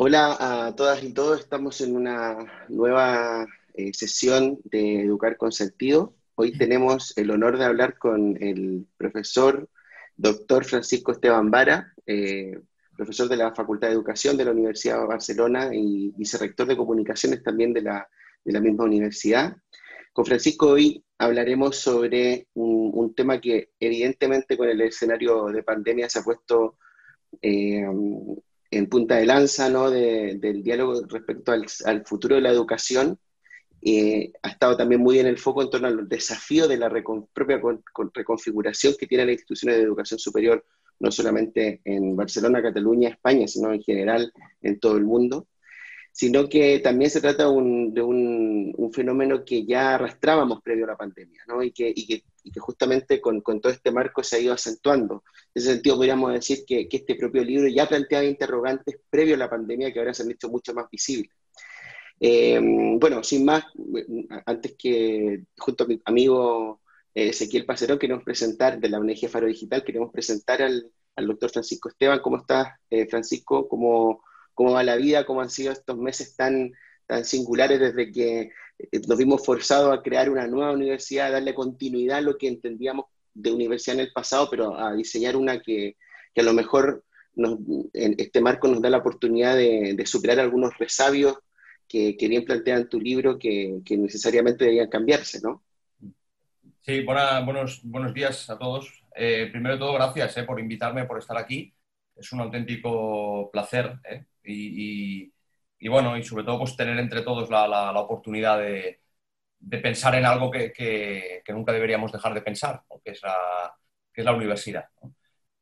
[0.00, 6.14] Hola a todas y todos, estamos en una nueva eh, sesión de Educar con Sentido.
[6.36, 9.68] Hoy tenemos el honor de hablar con el profesor
[10.16, 12.60] doctor Francisco Esteban Vara, eh,
[12.96, 17.42] profesor de la Facultad de Educación de la Universidad de Barcelona y vicerrector de comunicaciones
[17.42, 18.08] también de la,
[18.44, 19.56] de la misma universidad.
[20.12, 26.20] Con Francisco hoy hablaremos sobre un, tema que evidentemente con el escenario de pandemia se
[26.20, 26.76] ha puesto
[27.42, 27.84] eh,
[28.70, 29.90] en punta de lanza ¿no?
[29.90, 33.18] del diálogo respecto al, futuro de la educación.
[33.80, 36.90] Eh, ha estado también muy en el foco en torno al desafío de la
[37.32, 37.60] propia
[38.12, 40.64] reconfiguración que tiene la instituciones de educación superior,
[40.98, 45.46] no solamente en Barcelona, Cataluña, España, sino en general en todo el mundo
[46.18, 47.50] sino que también se trata de
[48.02, 51.62] un, fenómeno que ya arrastrábamos previo a la pandemia, ¿no?
[51.62, 51.94] y, que,
[52.58, 55.22] justamente con, todo este marco se ha ido acentuando.
[55.54, 59.48] En ese sentido, podríamos decir que, este propio libro ya planteaba interrogantes previo a la
[59.48, 61.30] pandemia que ahora se han hecho mucho más visibles.
[62.18, 62.58] Eh,
[62.98, 63.62] bueno, sin más,
[64.44, 66.80] antes que junto a mi amigo
[67.14, 71.88] eh, Ezequiel Pacerón queremos presentar, de la ONG Faro Digital, queremos presentar al, doctor Francisco
[71.88, 72.18] Esteban.
[72.18, 73.68] ¿Cómo estás, eh, Francisco?
[73.68, 74.24] ¿Cómo,
[74.58, 76.72] cómo va la vida, cómo han sido estos meses tan,
[77.06, 81.54] tan singulares desde que eh, nos vimos forzados a crear una nueva universidad, a darle
[81.54, 85.96] continuidad a lo que entendíamos de universidad en el pasado, pero a diseñar una que,
[86.34, 87.04] a lo mejor
[87.36, 91.38] en este marco nos da la oportunidad de, superar algunos resabios
[91.86, 95.62] que, que, bien plantea en tu libro que, necesariamente deberían cambiarse, ¿no?
[96.80, 99.04] Sí, buenos, buenos días a todos.
[99.14, 101.72] Eh, primero de todo, gracias eh, por invitarme, por estar aquí.
[102.18, 103.98] Es un auténtico placer
[104.42, 105.30] y,
[105.88, 109.00] bueno, y sobre todo pues tener entre todos la, oportunidad de,
[109.82, 113.36] pensar en algo que, nunca deberíamos dejar de pensar, que, es la,
[114.12, 114.88] que es la universidad.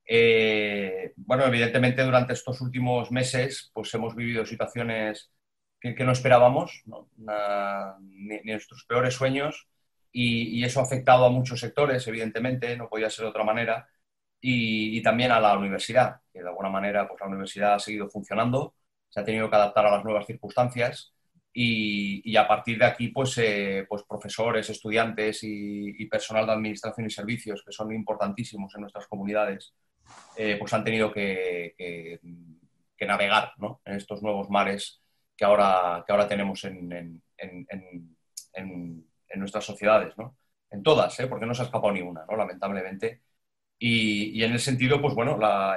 [0.08, 5.32] Eh, bueno, evidentemente durante estos últimos meses pues hemos vivido situaciones
[5.80, 6.82] que, no esperábamos,
[7.98, 9.68] ni, nuestros peores sueños,
[10.12, 13.88] y, eso ha afectado a muchos sectores, evidentemente, no podía ser de otra manera,
[14.40, 18.74] y, también a la universidad, que de alguna manera pues, la universidad ha seguido funcionando,
[19.08, 21.12] se ha tenido que adaptar a las nuevas circunstancias
[21.52, 27.10] y, a partir de aquí pues, eh, pues profesores, estudiantes y, personal de administración y
[27.10, 29.74] servicios, que son importantísimos en nuestras comunidades,
[30.36, 33.80] eh, pues han tenido que, que, navegar ¿no?
[33.84, 35.00] en estos nuevos mares
[35.36, 40.36] que ahora, que ahora tenemos en, en, en, en nuestras sociedades, ¿no?
[40.70, 41.26] en todas, ¿eh?
[41.26, 42.36] porque no se ha escapado ni una, ¿no?
[42.36, 43.22] lamentablemente.
[43.78, 45.76] Y, en el sentido, pues bueno, la,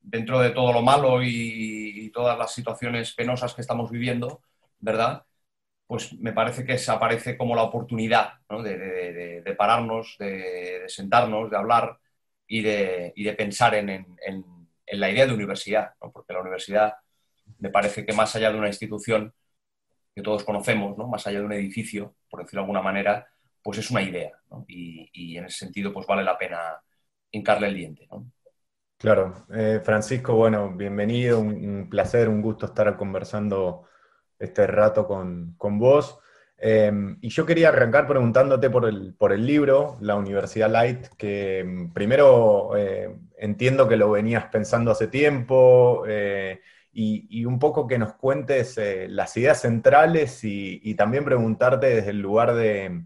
[0.00, 4.40] dentro de todo lo malo y, todas las situaciones penosas que estamos viviendo,
[4.78, 5.24] ¿verdad?
[5.86, 11.98] Pues me parece que se aparece como la oportunidad de, pararnos, de, sentarnos, de hablar
[12.46, 14.06] y de, pensar en,
[14.92, 16.94] la idea de universidad, porque la universidad
[17.58, 19.34] me parece que más allá de una institución
[20.14, 21.08] que todos conocemos, ¿no?
[21.08, 23.26] más allá de un edificio, por decirlo de alguna manera,
[23.64, 24.30] pues es una idea.
[24.68, 26.78] Y, en ese sentido, pues vale la pena
[27.30, 28.06] hincarle el diente.
[28.98, 29.46] Claro.
[29.52, 33.84] Eh, Francisco, bueno, bienvenido, un, placer, un gusto estar conversando
[34.38, 36.18] este rato con, vos.
[36.58, 41.60] Em, y yo quería arrancar preguntándote por el, por el libro, La Universidad Light, que
[41.60, 46.60] em, primero eh, entiendo que lo venías pensando hace tiempo eh,
[46.92, 52.54] y, un poco que nos cuentes las ideas centrales y, también preguntarte desde el lugar
[52.54, 53.04] de,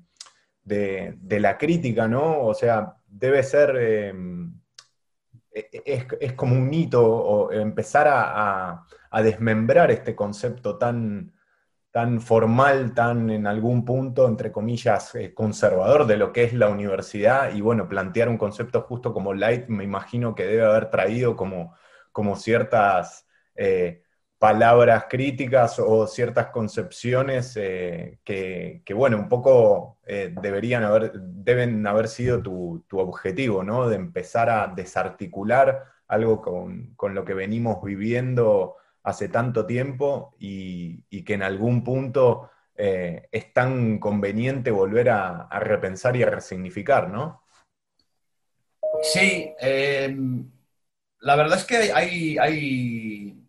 [0.68, 2.42] de, la crítica, ¿no?
[2.42, 4.52] O sea, debe ser, em,
[5.52, 8.84] e, e, es, como un hito empezar a,
[9.22, 11.32] desmembrar este concepto tan,
[11.90, 16.68] tan formal, tan en algún punto, entre comillas, eh, conservador de lo que es la
[16.68, 21.36] universidad y bueno, plantear un concepto justo como Light, me imagino que debe haber traído
[21.36, 21.74] como,
[22.12, 23.26] como ciertas...
[23.56, 24.02] Eh,
[24.38, 32.08] palabras críticas o ciertas concepciones eh, que, bueno, un poco eh, deberían haber, deben haber
[32.08, 33.88] sido tu, objetivo, ¿no?
[33.88, 41.34] De empezar a desarticular algo con, lo que venimos viviendo hace tanto tiempo y, que
[41.34, 47.42] en algún punto eh, es tan conveniente volver a, repensar y a resignificar, ¿no?
[49.02, 49.52] Sí,
[51.20, 53.07] la verdad es que hay, hay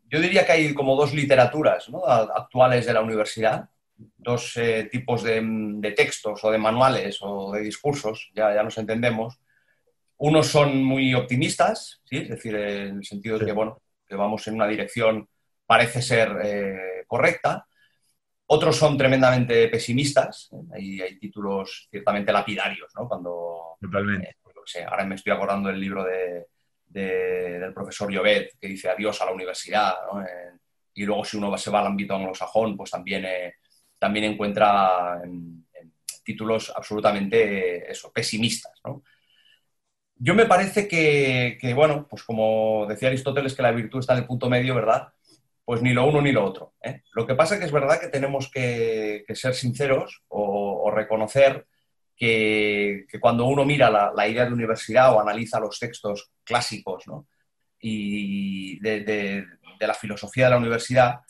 [0.10, 1.88] yo diría que hay como dos literaturas
[2.36, 3.70] actuales de la universidad,
[4.18, 9.40] dos eh, tipos de, textos o de manuales o de discursos, ya, ya nos entendemos.
[10.18, 12.18] Unos son muy optimistas, ¿sí?
[12.18, 15.28] es decir, en el sentido de que, bueno, que vamos en una dirección
[15.66, 17.66] parece ser eh, correcta.
[18.48, 21.04] Otros son tremendamente pesimistas, ¿eh?
[21.04, 23.08] hay, títulos ciertamente lapidarios, ¿no?
[23.08, 24.38] Cuando, Totalmente.
[24.88, 26.48] ahora me estoy acordando del libro de,
[26.89, 29.94] del profesor Llobet, que dice adiós a la universidad,
[30.94, 33.56] y luego si uno se va al ámbito anglosajón, pues también, eh,
[33.97, 35.21] también encuentra
[36.24, 38.74] títulos absolutamente eso, pesimistas.
[40.21, 44.25] Yo me parece que, bueno, pues como decía Aristóteles, que la virtud está en el
[44.27, 45.13] punto medio, ¿verdad?
[45.63, 46.74] Pues ni lo uno ni lo otro.
[46.83, 47.03] ¿eh?
[47.13, 51.65] Lo que pasa es que es verdad que tenemos que, ser sinceros o, reconocer
[52.19, 57.06] que, cuando uno mira la, idea de universidad o analiza los textos clásicos
[57.80, 59.45] y de,
[59.80, 61.21] la filosofía de la universidad,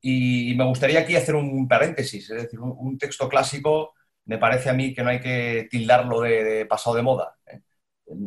[0.00, 3.92] y me gustaría aquí hacer un paréntesis, es decir, un, texto clásico
[4.24, 7.36] me parece a mí que no hay que tildarlo de, pasado de moda.
[7.46, 7.60] ¿eh?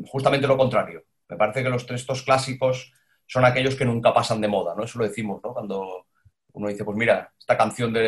[0.08, 1.04] justamente lo contrario.
[1.28, 2.92] Me parece que los textos clásicos
[3.26, 4.84] son aquellos que nunca pasan de moda, ¿no?
[4.84, 5.54] Eso lo decimos, ¿no?
[5.54, 6.08] Cuando
[6.54, 8.02] uno dice, pues mira, esta canción de,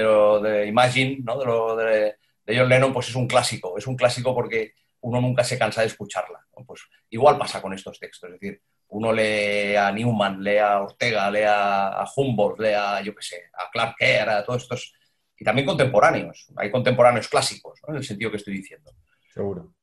[0.43, 1.39] de Imagine, ¿no?
[1.39, 2.15] De, lo, de,
[2.55, 3.77] John Lennon, pues es un clásico.
[3.77, 6.45] Es un clásico porque uno nunca se cansa de escucharla.
[6.65, 8.29] Pues igual pasa con estos textos.
[8.29, 13.13] Es decir, uno lee a Newman, lee a Ortega, lee a Humboldt, lee a, yo
[13.15, 14.94] qué sé, a Clark Kerr, a todos estos...
[15.39, 16.47] Y también contemporáneos.
[16.55, 17.94] Hay contemporáneos clásicos, ¿no?
[17.94, 18.91] En el sentido que estoy diciendo.
[19.31, 19.75] Seguro.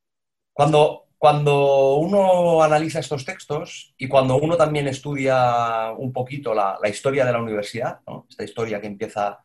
[0.53, 7.25] Cuando, cuando uno analiza estos textos y cuando uno también estudia un poquito la, historia
[7.25, 9.45] de la universidad, esta historia que empieza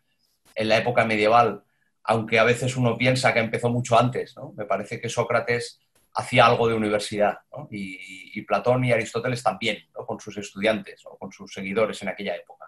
[0.55, 1.63] en la época medieval,
[2.09, 5.79] aunque a veces uno piensa que empezó mucho antes, me parece que Sócrates
[6.15, 7.37] hacía algo de universidad
[7.69, 12.65] y, Platón y Aristóteles también, con sus estudiantes o con sus seguidores en aquella época.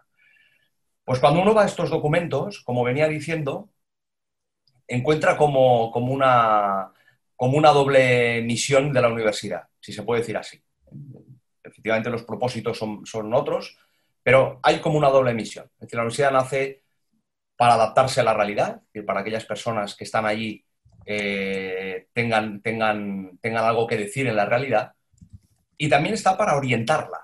[1.03, 3.71] Pues cuando uno va a estos documentos, como venía diciendo,
[4.87, 6.91] encuentra como, como una
[7.35, 10.61] como una doble misión de la universidad, si se puede decir así.
[11.63, 13.75] Efectivamente, los propósitos son, otros,
[14.21, 15.65] pero hay como una doble misión.
[15.65, 16.80] Es decir, la universidad nace
[17.61, 20.65] para adaptarse a la realidad, y para aquellas personas que están allí
[21.05, 24.93] eh, tengan, tengan, tengan algo que decir en la realidad,
[25.77, 27.19] y también está para orientarla.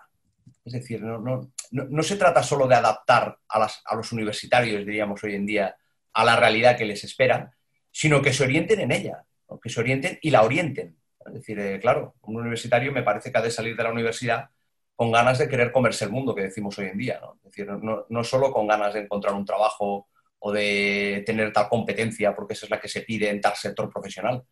[0.63, 5.47] Es decir, no, se trata solo de adaptar a, a, los universitarios, diríamos hoy en
[5.47, 5.75] día,
[6.13, 7.51] a la realidad que les espera,
[7.89, 9.23] sino que se orienten en ella
[9.61, 10.97] que se orienten y la orienten.
[11.25, 14.49] Es decir, eh, claro, un universitario me parece que ha de salir de la universidad
[14.95, 17.19] con ganas de querer comerse el mundo, que decimos hoy en día.
[17.21, 17.37] ¿no?
[17.37, 20.07] Es decir, no, solo con ganas de encontrar un trabajo
[20.39, 23.91] o de tener tal competencia, porque esa es la que se pide en tal sector
[23.91, 24.43] profesional.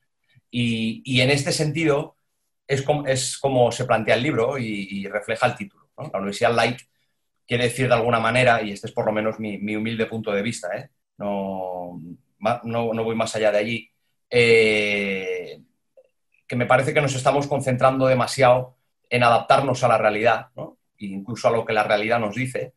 [0.49, 2.17] Y, en este sentido
[2.67, 5.89] es como, es como, se plantea el libro y, refleja el título.
[5.97, 6.79] La Universidad Light
[7.47, 10.41] quiere decir de alguna manera, y este es por lo menos mi, humilde punto de
[10.41, 10.89] vista, ¿eh?
[11.17, 12.01] no,
[12.39, 13.91] no voy más allá de allí,
[14.29, 15.61] eh,
[16.47, 18.75] que me parece que nos estamos concentrando demasiado
[19.09, 20.47] en adaptarnos a la realidad,
[20.97, 22.73] incluso a lo que la realidad nos dice,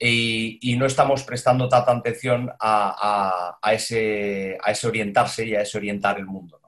[0.00, 6.18] y, no estamos prestando tanta atención a, ese, a, ese, orientarse y a ese orientar
[6.18, 6.58] el mundo.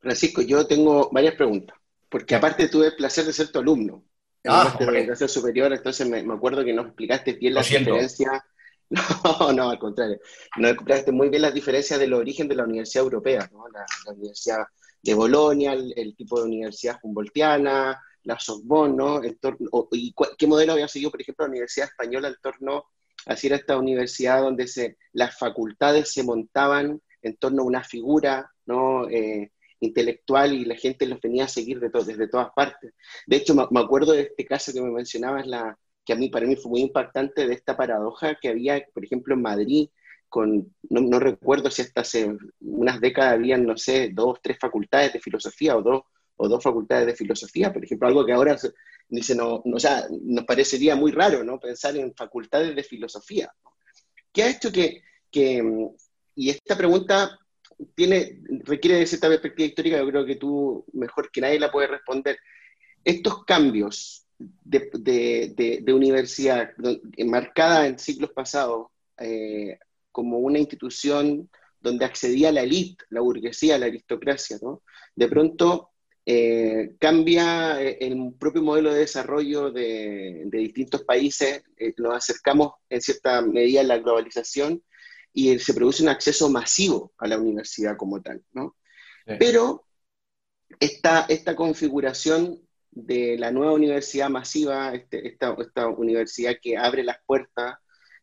[0.00, 1.76] Francisco, yo tengo varias preguntas,
[2.08, 4.04] porque aparte tuve el placer de ser tu alumno
[4.42, 8.42] en ah, la educación superior, entonces me, acuerdo que nos explicaste bien la diferencia
[8.90, 10.18] No, no, al contrario.
[10.56, 13.68] No explicaste muy bien las diferencias del origen de la Universidad Europea, ¿no?
[13.68, 14.64] la, Universidad
[15.02, 19.20] de Bolonia, el, tipo de universidad humboldtiana, la Sorbonne, ¿no?
[19.92, 22.84] y qué modelo había seguido, por ejemplo, la Universidad Española en torno
[23.26, 28.52] a ser esta universidad donde se, las facultades se montaban en torno a una figura
[28.66, 29.08] ¿no?
[29.08, 32.92] Eh, intelectual y la gente los venía a seguir de desde todas partes.
[33.26, 36.28] De hecho, me, me, acuerdo de este caso que me mencionabas, la, que a mí,
[36.28, 39.88] para mí fue muy impactante de esta paradoja que había, por ejemplo, en Madrid,
[40.28, 45.20] con, no, recuerdo si hasta hace unas décadas habían, no sé, dos, tres facultades de
[45.20, 46.02] filosofía o dos,
[46.38, 48.56] o dos facultades de filosofía, por ejemplo, algo que ahora
[49.08, 51.58] dice, no, o sea, nos parecería muy raro, ¿no?
[51.58, 53.52] Pensar en facultades de filosofía.
[54.32, 55.62] ¿Qué ha hecho que, que
[56.34, 57.38] y esta pregunta
[57.94, 61.90] tiene, requiere de cierta perspectiva histórica, yo creo que tú mejor que nadie la puedes
[61.90, 62.38] responder.
[63.04, 66.70] Estos cambios de, universidad
[67.26, 69.78] marcada en siglos pasados eh,
[70.12, 74.82] como una institución donde accedía la élite, la burguesía, la aristocracia, ¿no?
[75.14, 75.90] de pronto
[76.30, 81.62] eh, cambia eh, el propio modelo de desarrollo de, distintos países,
[81.96, 84.82] nos acercamos en cierta medida a la globalización
[85.32, 88.42] y se produce un acceso masivo a la universidad como tal.
[88.52, 88.76] ¿no?
[89.24, 89.86] Pero
[90.78, 95.56] esta, esta configuración de la nueva universidad masiva, este, esta,
[95.96, 97.76] universidad que abre las puertas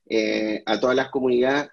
[0.07, 1.71] eh, a todas las comunidades,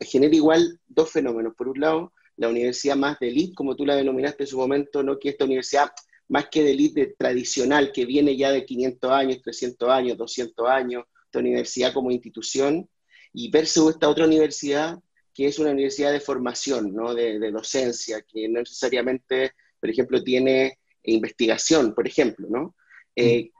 [0.00, 1.56] genera igual dos fenómenos.
[1.56, 5.02] Por un lado, la universidad más de élite, como tú la denominaste en su momento,
[5.02, 5.18] ¿no?
[5.18, 5.90] que esta universidad
[6.28, 11.04] más que de élite tradicional, que viene ya de 500 años, 300 años, 200 años,
[11.24, 12.88] esta universidad como institución,
[13.32, 14.98] y versus esta otra universidad
[15.34, 17.14] que es una universidad de formación, ¿no?
[17.14, 22.74] de, de docencia, que no necesariamente, por ejemplo, tiene investigación, por ejemplo, ¿no?
[23.14, 23.50] Eh,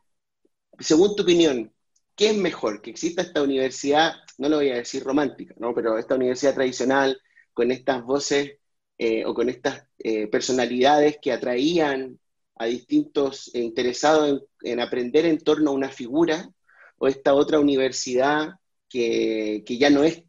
[0.78, 1.72] según tu opinión,
[2.14, 2.82] ¿qué es mejor?
[2.82, 5.74] Que exista esta universidad, no lo voy a decir romántica, ¿no?
[5.74, 7.20] pero esta universidad tradicional
[7.52, 8.58] con estas voces
[8.98, 12.18] eh, o con estas eh, personalidades que atraían
[12.56, 16.50] a distintos interesados en, aprender en torno a una figura,
[16.98, 18.54] o esta otra universidad
[18.88, 20.22] que, ya no es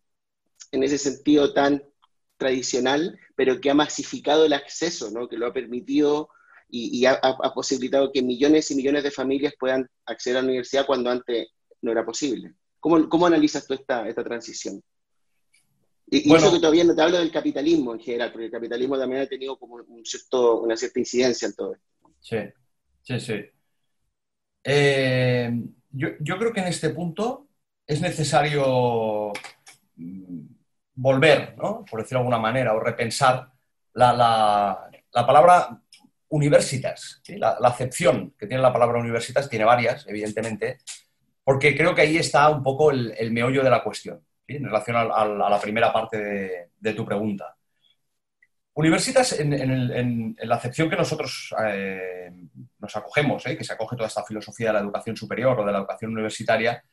[0.74, 1.83] en ese sentido tan
[2.36, 5.29] tradicional, pero que ha masificado el acceso, ¿no?
[5.29, 6.29] que lo ha permitido
[6.69, 7.21] y, ha,
[7.55, 11.47] posibilitado que millones y millones de familias puedan acceder a la universidad cuando antes
[11.81, 12.53] no era posible.
[12.81, 14.83] ¿Cómo, cómo analizas tú esta, esta transición?
[16.09, 19.23] Y, eso que todavía no te hablo del capitalismo en general, porque el capitalismo también
[19.23, 21.87] ha tenido como un cierto, una cierta incidencia en todo esto.
[22.21, 22.37] Sí,
[23.03, 23.45] sí, sí.
[24.63, 25.51] Eh,
[25.91, 27.47] yo, creo que en este punto
[27.85, 29.31] es necesario
[29.95, 30.45] mm,
[30.95, 31.85] volver, ¿no?
[31.89, 33.51] por decirlo de alguna manera, o repensar
[33.93, 35.81] la, palabra
[36.29, 37.21] universitas.
[37.27, 40.79] La, acepción que tiene la palabra universitas tiene varias, evidentemente,
[41.43, 45.25] porque creo que ahí está un poco el, meollo de la cuestión, en relación a,
[45.25, 47.58] la primera parte de tu pregunta.
[48.77, 52.32] Universitas, en, la acepción que nosotros eh,
[52.77, 55.72] nos acogemos, eh, que se acoge toda esta filosofía de la educación superior o de
[55.72, 56.84] la educación universitaria,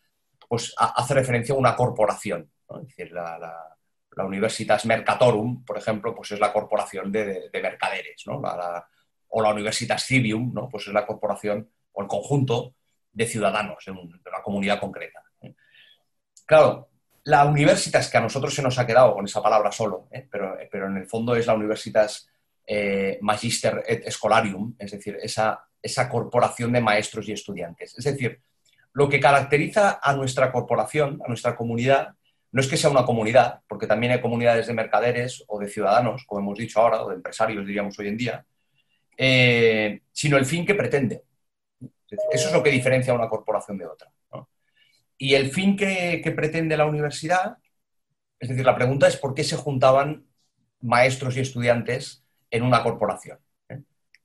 [0.49, 2.51] pues hace referencia a una corporación.
[2.81, 3.77] Es decir, la,
[4.17, 10.71] Universitas Mercatorum, por ejemplo, pues es la corporación de, mercaderes, o la Universitas Civium, ¿no?
[10.71, 12.77] pues es la corporación o el conjunto
[13.13, 15.23] de ciudadanos de, una comunidad concreta.
[16.47, 16.89] Claro,
[17.25, 20.27] la universitas, que a nosotros se nos ha quedado con esa palabra solo, ¿eh?
[20.31, 22.29] pero, pero, en el fondo es la universitas
[22.67, 27.97] eh, magister et scholarium, es decir, esa, esa corporación de maestros y estudiantes.
[27.97, 28.41] Es decir,
[28.93, 32.15] lo que caracteriza a nuestra corporación, a nuestra comunidad,
[32.53, 36.25] no es que sea una comunidad, porque también hay comunidades de mercaderes o de ciudadanos,
[36.27, 38.47] como hemos dicho ahora, o de empresarios, diríamos hoy en día,
[39.17, 41.23] eh, sino el fin que pretende.
[42.31, 44.09] Eso es lo que diferencia a una corporación de otra.
[45.25, 47.57] Y el fin que, pretende la universidad,
[48.39, 50.27] es decir, la pregunta es por qué se juntaban
[50.83, 53.39] maestros y estudiantes en una corporación.
[53.71, 53.81] ¿eh?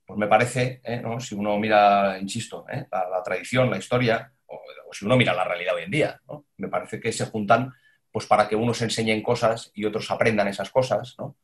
[0.06, 1.02] Pues me parece, ¿eh?
[1.20, 2.86] si uno mira, insisto, ¿eh?
[2.92, 4.60] la, tradición, la historia, o,
[4.92, 6.22] si uno mira la realidad hoy en día,
[6.58, 7.74] me parece que se juntan
[8.12, 11.38] pues para que unos enseñen cosas y otros aprendan esas cosas, ¿no?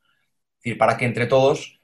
[0.58, 1.80] Es decir, para que entre todos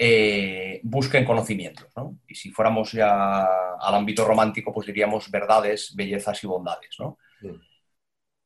[0.00, 1.88] eh, busquen conocimientos.
[1.96, 2.18] ¿no?
[2.28, 6.90] Y si fuéramos ya al ámbito romántico, pues diríamos verdades, bellezas y bondades.
[7.00, 7.18] ¿no?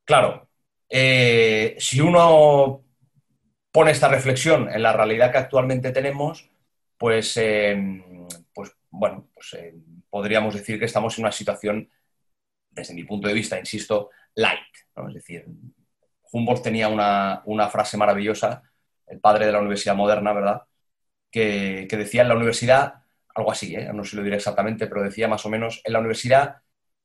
[0.05, 0.49] Claro,
[0.89, 2.83] eh, si uno
[3.71, 6.51] pone esta reflexión en la realidad que actualmente tenemos,
[6.97, 7.77] pues, eh,
[8.55, 9.57] pues bueno, pues,
[10.09, 11.91] podríamos decir que estamos en una situación,
[12.71, 14.61] desde mi punto de vista, insisto, light.
[15.09, 15.47] Es decir,
[16.33, 18.63] Humboldt tenía una, una frase maravillosa,
[19.07, 20.63] el padre de la Universidad Moderna, ¿verdad?
[21.33, 23.03] Que, decía en la universidad,
[23.35, 23.91] algo así, ¿eh?
[23.93, 26.59] no sé lo diré exactamente, pero decía más o menos, en la universidad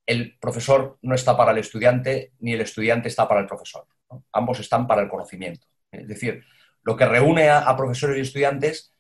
[0.06, 3.88] el profesor no está para el estudiante ni el estudiante está para el profesor.
[4.32, 5.68] Ambos están para el conocimiento.
[5.92, 6.44] Es decir,
[6.84, 8.94] lo que reúne a, profesores y estudiantes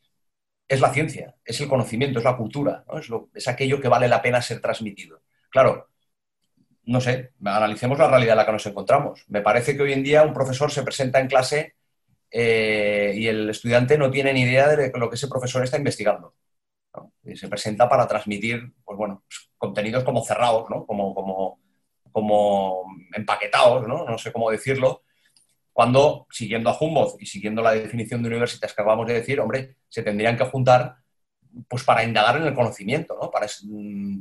[0.68, 4.22] es la ciencia, es el conocimiento, es la cultura, es, es, aquello que vale la
[4.22, 5.22] pena ser transmitido.
[5.50, 5.90] Claro,
[6.84, 9.24] no sé, analicemos la realidad en la que nos encontramos.
[9.30, 11.77] Me parece que hoy en día un profesor se presenta en clase
[12.32, 16.36] eh, y el estudiante no tiene ni idea de lo que ese profesor está investigando.
[17.24, 20.86] Y se presenta para transmitir pues bueno, pues, contenidos como cerrados, ¿no?
[20.86, 21.60] como, como,
[22.12, 24.06] como empaquetados, ¿no?
[24.06, 25.04] no sé cómo decirlo,
[25.72, 29.76] cuando, siguiendo a Humboldt y siguiendo la definición de universidades que acabamos de decir, hombre,
[29.88, 30.96] se tendrían que juntar
[31.68, 33.30] pues para indagar en el conocimiento, ¿no?
[33.30, 33.48] para,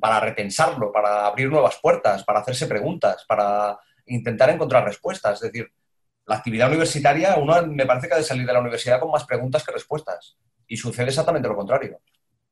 [0.01, 5.43] para repensarlo, para abrir nuevas puertas, para hacerse preguntas, para intentar encontrar respuestas.
[5.43, 5.71] Es decir,
[6.27, 9.25] la actividad universitaria, uno me parece que ha de salir de la universidad con más
[9.25, 10.37] preguntas que respuestas.
[10.67, 12.01] Y sucede exactamente lo contrario.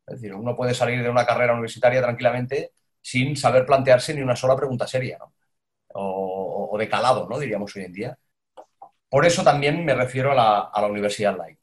[0.06, 4.36] Es decir, uno puede salir de una carrera universitaria tranquilamente sin saber plantearse ni una
[4.36, 5.34] sola pregunta seria, ¿no?
[5.94, 7.38] o, de calado, ¿no?
[7.38, 8.18] diríamos hoy en día.
[9.08, 11.58] Por eso también me refiero a la, Universidad Light.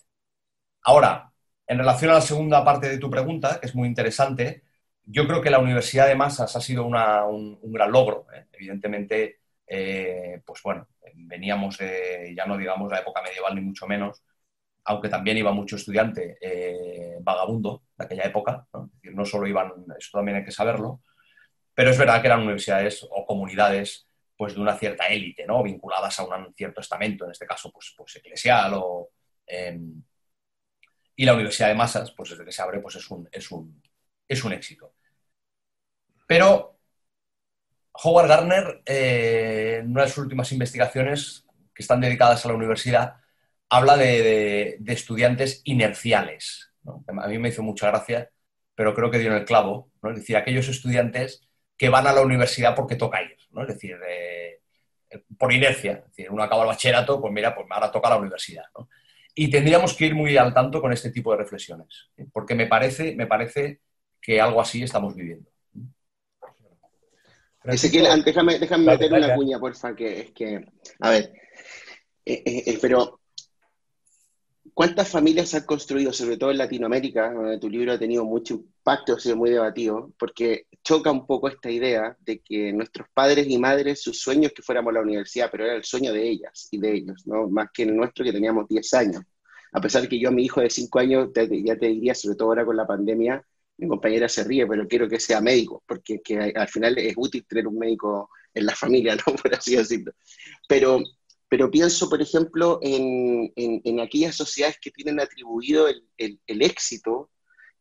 [0.83, 1.31] Ahora,
[1.67, 4.63] en relación a la segunda parte de tu pregunta, que es muy interesante,
[5.03, 8.27] yo creo que la Universidad de Masas ha sido un, gran logro.
[8.33, 8.45] ¿eh?
[8.53, 14.23] Evidentemente, eh, pues bueno, veníamos de, ya no digamos la época medieval ni mucho menos,
[14.85, 18.89] aunque también iba mucho estudiante eh, vagabundo de aquella época, ¿no?
[18.93, 21.01] decir, no solo iban, eso también hay que saberlo,
[21.73, 25.61] pero es verdad que eran universidades o comunidades pues de una cierta élite, ¿no?
[25.61, 28.73] vinculadas a un cierto estamento, en este caso pues, pues eclesial.
[29.45, 30.01] Em,
[31.15, 33.81] y la Universidad de Masas, pues desde que se abre, pues es un, es un,
[34.27, 34.95] es un éxito.
[36.25, 36.70] Pero
[37.93, 43.15] Howard Gardner, eh, en una de sus últimas investigaciones que están dedicadas a la universidad,
[43.69, 46.71] habla de, estudiantes inerciales.
[47.07, 48.29] A mí me hizo mucha gracia,
[48.75, 49.91] pero creo que dio en el clavo.
[50.03, 53.61] Es decir, aquellos estudiantes que van a la universidad porque toca ir, ¿no?
[53.61, 54.59] Es decir, eh,
[55.37, 56.03] por inercia.
[56.15, 58.89] Es uno acaba el bachillerato, pues mira, pues ahora toca la universidad, ¿no?
[59.33, 63.15] Y tendríamos que ir muy al tanto con este tipo de reflexiones, porque me parece,
[63.15, 63.79] me parece
[64.21, 65.50] que algo así estamos viviendo.
[67.63, 70.65] Ezequiel, déjame, déjame meter una cuña, porfa, que es que,
[70.99, 71.31] a ver,
[72.25, 73.21] eh, eh, pero
[74.73, 78.53] ¿Cuántas familias se han construido, sobre todo en Latinoamérica, donde tu libro ha tenido mucho
[78.53, 83.47] impacto, ha sido muy debatido, porque choca un poco esta idea de que nuestros padres
[83.49, 86.69] y madres, sus sueños que fuéramos a la universidad, pero era el sueño de ellas
[86.71, 87.49] y de ellos, ¿no?
[87.49, 89.23] más que el nuestro que teníamos 10 años.
[89.73, 92.37] A pesar de que yo a mi hijo de 5 años, ya te diría, sobre
[92.37, 93.45] todo ahora con la pandemia,
[93.81, 97.45] mi compañera se ríe, pero quiero que sea médico, porque que al final es útil
[97.45, 99.35] tener un médico en la familia, ¿no?
[99.35, 100.13] por así decirlo.
[100.67, 101.01] Pero
[101.49, 107.29] pero pienso, por ejemplo, en, en, aquellas sociedades que tienen atribuido el, el, éxito,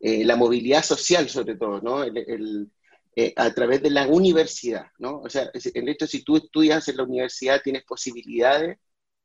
[0.00, 2.02] eh, la movilidad social sobre todo, ¿no?
[2.02, 5.20] Eh, a través de la universidad, ¿no?
[5.20, 8.76] O sea, el hecho, si tú estudias en la universidad, tienes posibilidades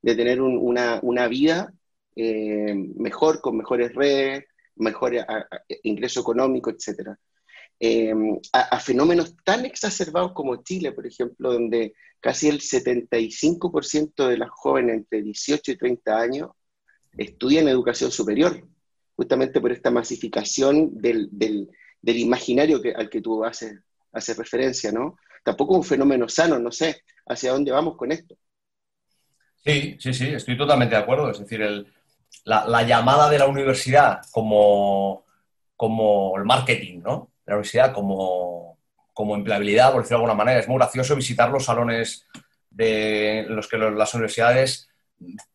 [0.04, 1.74] de tener una, una, vida
[2.16, 5.14] eh, mejor, con mejores redes, mejor
[5.84, 7.18] ingreso económico, etcétera.
[7.80, 14.50] Em, a, fenómenos tan exacerbados como Chile, por ejemplo, donde casi el 75% de las
[14.50, 16.50] jóvenes entre 18 y 30 años
[17.18, 18.66] estudian educación superior,
[19.16, 21.70] justamente por esta masificación del, del,
[22.02, 23.80] imaginario que, al que tú haces,
[24.14, 25.18] haces referencia, ¿no?
[25.44, 28.38] Tampoco un fenómeno sano, no sé, hacia dónde vamos con esto.
[29.66, 31.30] Sí, sí, sí, estoy totalmente de acuerdo.
[31.30, 31.92] Es decir, el,
[32.44, 35.26] la, la, llamada de la universidad como,
[35.76, 37.32] como el marketing, ¿no?
[37.46, 38.80] la universidad como,
[39.14, 40.60] como empleabilidad, por decirlo de alguna manera.
[40.60, 42.28] Es muy gracioso visitar los salones
[42.70, 44.90] de los que las universidades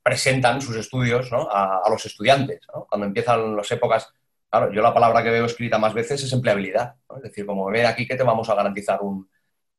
[0.02, 2.60] presentan sus estudios a, los estudiantes.
[2.88, 4.12] Cuando empiezan las épocas,
[4.49, 6.94] claro, yo la palabra que veo escrita más veces es empleabilidad.
[7.16, 9.28] Es decir, como ver aquí que te vamos a garantizar un...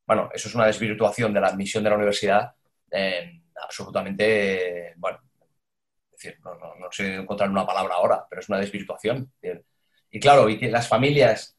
[0.05, 2.53] Bueno, eso es una desvirtuación de la admisión de la universidad
[3.63, 5.19] absolutamente, bueno,
[6.21, 9.31] decir, no, no, sé encontrar una palabra ahora, pero es una desvirtuación.
[10.09, 11.57] Y claro, y que las familias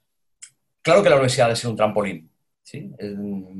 [0.82, 2.28] Claro que la universidad debe ser un trampolín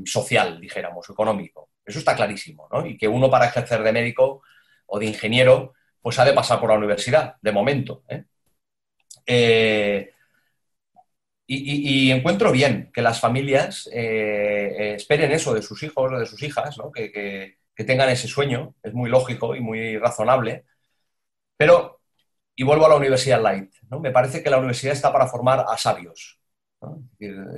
[0.05, 1.71] social, dijéramos, económico.
[1.85, 2.85] Eso está clarísimo, ¿no?
[2.87, 4.43] Y que uno para ejercer de médico
[4.87, 8.05] o de ingeniero, pues ha de pasar por la universidad, de momento.
[8.09, 8.25] ¿eh?
[9.27, 10.11] Eh,
[11.47, 16.43] y, encuentro bien que las familias eh, esperen eso de sus hijos o de sus
[16.43, 16.91] hijas, ¿no?
[16.91, 20.65] que, que tengan ese sueño, es muy lógico y muy razonable,
[21.63, 22.01] pero,
[22.57, 24.01] y vuelvo a la universidad light, ¿no?
[24.01, 26.41] me parece que la universidad está para formar a sabios,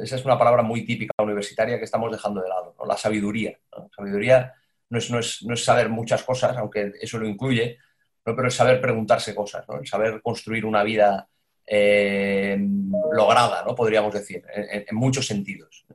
[0.02, 3.58] esa es una palabra muy típica universitaria que estamos dejando de lado, la sabiduría.
[3.96, 4.52] Sabiduría
[4.90, 7.78] no es, no, es, no es, saber muchas cosas, aunque eso lo incluye,
[8.22, 11.26] pero es saber preguntarse cosas, el saber construir una vida
[11.66, 12.58] eh,
[13.10, 13.74] lograda, ¿no?
[13.74, 15.86] podríamos decir, en, muchos sentidos.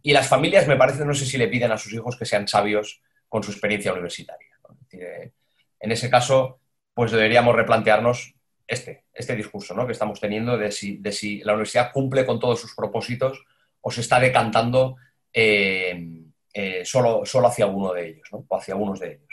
[0.00, 2.48] Y las familias, me parece, no sé si le piden a sus hijos que sean
[2.48, 4.58] sabios con su experiencia universitaria.
[4.92, 5.32] Eh,
[5.80, 6.61] en ese caso,
[6.94, 8.34] pues deberíamos replantearnos
[8.66, 9.86] este, este discurso ¿no?
[9.86, 13.44] que estamos teniendo de si, de si la universidad cumple con todos sus propósitos
[13.80, 14.96] o se está decantando
[15.32, 18.44] eh, eh, solo, solo hacia uno de ellos, ¿no?
[18.46, 19.28] o hacia unos de ellos.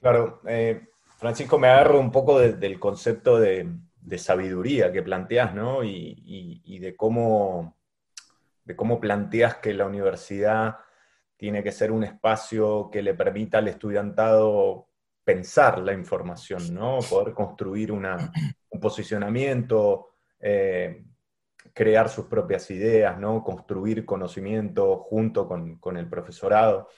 [0.00, 3.66] Claro, eh, Francisco, me agarro un poco del concepto de,
[4.18, 5.82] sabiduría que planteas, ¿no?
[5.82, 7.78] Y, de, cómo,
[8.64, 10.76] de cómo planteas que la universidad
[11.38, 14.88] tiene que ser un espacio que le permita al estudiantado
[15.24, 16.98] pensar la información, ¿no?
[17.08, 18.06] Poder construir un
[18.80, 21.02] posicionamiento, eh,
[21.72, 23.42] crear sus propias ideas, ¿no?
[23.42, 26.88] Construir conocimiento junto con, el profesorado.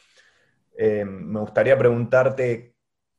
[0.77, 2.75] Eh, me gustaría preguntarte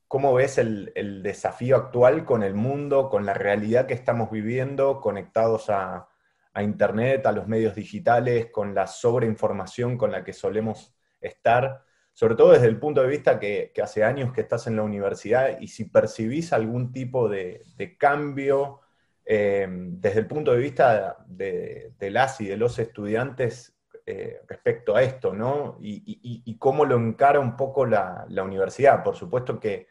[0.08, 5.70] cómo ves el, desafío actual con el mundo, con la realidad que estamos viviendo, conectados
[5.70, 6.10] a,
[6.54, 11.87] a Internet, a los medios digitales, con la sobreinformación con la que solemos estar
[12.18, 15.62] sobre todo desde el punto de vista que, hace años que estás en la universidad
[15.62, 17.64] y si percibís algún tipo de,
[18.00, 18.80] cambio
[19.24, 23.78] eh, desde el punto de vista de, las y de los estudiantes
[24.08, 25.78] eh, respecto a esto, ¿no?
[25.80, 29.04] Y, cómo lo encara un poco la, universidad.
[29.04, 29.88] Por supuesto que,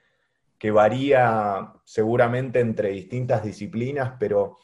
[0.59, 4.57] que, varía seguramente entre distintas disciplinas, pero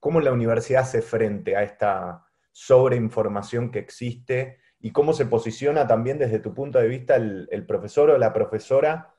[0.00, 6.18] cómo la universidad hace frente a esta sobreinformación que existe y cómo se posiciona también
[6.18, 9.14] desde tu punto de vista el, profesor o la profesora,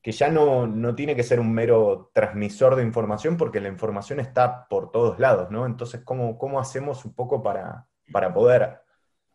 [0.00, 4.68] que ya no, tiene que ser un mero transmisor de información, porque la información está
[4.68, 5.66] por todos lados, ¿no?
[5.66, 8.80] Entonces, ¿cómo, cómo hacemos un poco para, para poder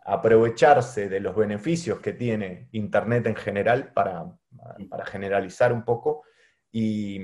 [0.06, 4.32] aprovecharse de los beneficios que tiene Internet en general para,
[4.90, 6.24] para generalizar un poco
[6.72, 7.20] y,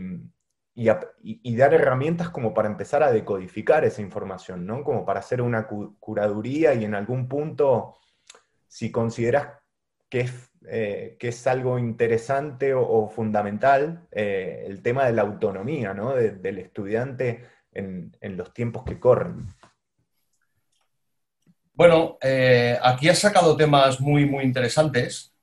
[0.74, 4.84] y, dar herramientas como para empezar a decodificar esa información, ¿no?
[4.84, 7.98] Como para hacer una curaduría y en algún punto,
[8.72, 9.50] si consideras
[10.10, 15.94] que es, eh, que es algo interesante o, fundamental, eh, el tema de la autonomía,
[15.94, 16.14] ¿no?
[16.14, 19.46] del estudiante en, los tiempos que corren.
[21.74, 25.34] Bueno, eh, aquí has sacado temas muy, muy interesantes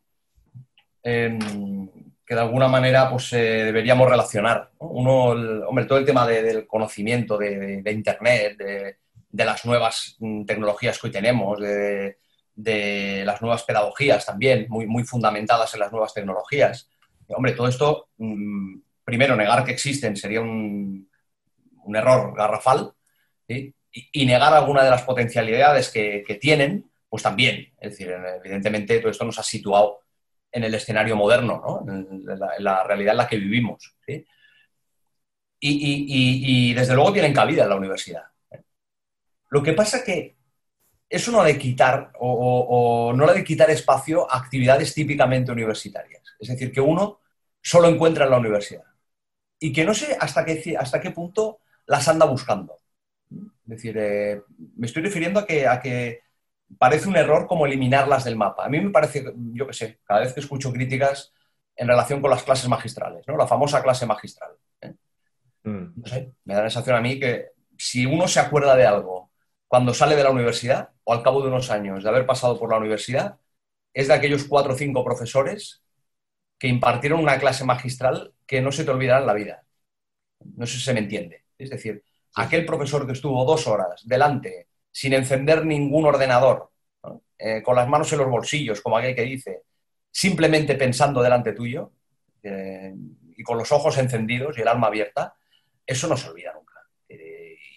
[1.03, 4.71] que de alguna manera pues, deberíamos relacionar.
[4.79, 11.07] Uno, hombre, todo el tema del conocimiento de, Internet, de, las nuevas mm, tecnologías que
[11.07, 12.19] hoy tenemos, de,
[12.65, 16.91] las nuevas pedagogías también, muy, muy fundamentadas en las nuevas tecnologías.
[17.29, 21.09] Hombre, todo esto, mm, primero, negar que existen sería un,
[21.95, 22.93] error garrafal,
[23.49, 27.73] y, negar alguna de las potencialidades que, que tienen, pues también.
[27.81, 30.01] Es decir, evidentemente todo esto nos ha situado
[30.53, 32.25] en el escenario moderno, en,
[32.59, 33.95] la, realidad en la que vivimos.
[35.61, 38.25] Y, desde luego tienen cabida en la universidad.
[39.51, 40.38] Lo que pasa que
[41.09, 46.23] eso no de quitar o, no le de quitar espacio a actividades típicamente universitarias.
[46.39, 47.21] Es decir, que uno
[47.63, 48.85] solo encuentra en la universidad.
[49.59, 52.79] Y que no sé hasta qué, hasta qué punto las anda buscando.
[53.31, 54.43] Es decir, eh,
[54.77, 56.21] me estoy refiriendo a que, a que
[56.77, 58.67] parece un error como eliminarlas del mapa.
[58.67, 61.33] A mí me parece, yo qué sé, cada vez que escucho críticas
[61.75, 63.37] en relación con las clases magistrales, ¿no?
[63.37, 64.51] La famosa clase magistral.
[64.81, 64.95] ¿eh?
[65.65, 65.93] Mm.
[65.97, 69.28] No sé, me da la sensación a mí que si uno se acuerda de algo
[69.69, 72.71] cuando sale de la universidad o al cabo de unos años de haber pasado por
[72.71, 73.39] la universidad,
[73.93, 75.83] es de aquellos cuatro o cinco profesores
[76.59, 79.65] que impartieron una clase magistral que no se te olvidará en la vida.
[80.57, 81.45] No sé si se me entiende.
[81.57, 82.03] Es decir,
[82.35, 86.71] aquel profesor que estuvo dos horas delante sin encender ningún ordenador,
[87.39, 89.63] eh, con las manos en los bolsillos, como aquel que dice,
[90.11, 91.93] simplemente pensando delante tuyo
[92.43, 92.93] eh,
[93.37, 95.35] y con los ojos encendidos y el alma abierta,
[95.87, 96.68] eso no se olvida nunca.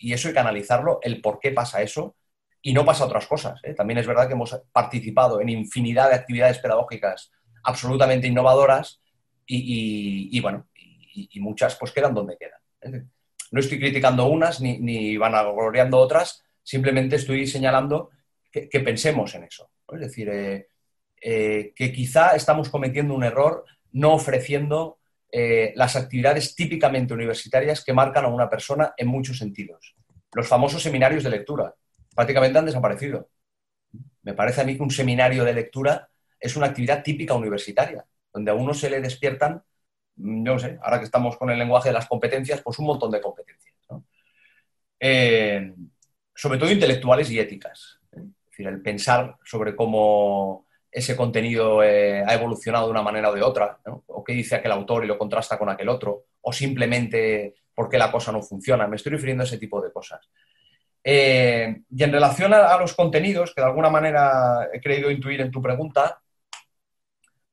[0.01, 2.15] Eh, y eso hay que analizarlo, el por qué pasa eso
[2.61, 3.61] y no pasa otras cosas.
[3.75, 7.31] También es verdad que hemos participado en infinidad de actividades pedagógicas
[7.63, 9.01] absolutamente innovadoras
[9.45, 13.11] y, bueno, y, muchas pues quedan donde quedan.
[13.51, 18.11] No estoy criticando unas ni, ni van gloriando otras, Simplemente estoy señalando
[18.51, 19.71] que, pensemos en eso.
[19.91, 20.67] Es decir, eh,
[21.21, 24.99] eh, que quizá estamos cometiendo un error no ofreciendo
[25.31, 29.95] eh, las actividades típicamente universitarias que marcan a una persona en muchos sentidos.
[30.33, 31.73] Los famosos seminarios de lectura
[32.15, 33.29] prácticamente han desaparecido.
[34.23, 38.51] Me parece a mí que un seminario de lectura es una actividad típica universitaria, donde
[38.51, 39.63] a uno se le despiertan,
[40.15, 43.11] mm, no sé, ahora que estamos con el lenguaje de las competencias, pues un montón
[43.11, 43.61] de competencias
[46.41, 47.99] sobre todo intelectuales y éticas.
[48.11, 53.33] Es decir, el pensar sobre cómo ese contenido eh, ha evolucionado de una manera o
[53.33, 57.55] de otra, o qué dice aquel autor y lo contrasta con aquel otro, o simplemente
[57.73, 58.87] por qué la cosa no funciona.
[58.87, 60.29] Me estoy refiriendo a ese tipo de cosas.
[61.03, 65.51] Eh, y en relación a, los contenidos, que de alguna manera he creído intuir en
[65.51, 66.21] tu pregunta,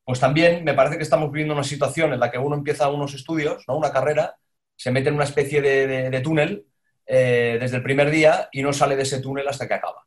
[0.05, 3.15] pues también me parece que estamos viviendo una situación en la que uno empieza unos
[3.15, 3.77] estudios, ¿no?
[3.77, 4.37] una carrera,
[4.75, 6.67] se mete en una especie de túnel
[7.11, 10.05] eh, desde el primer día y no sale de ese túnel hasta que acaba.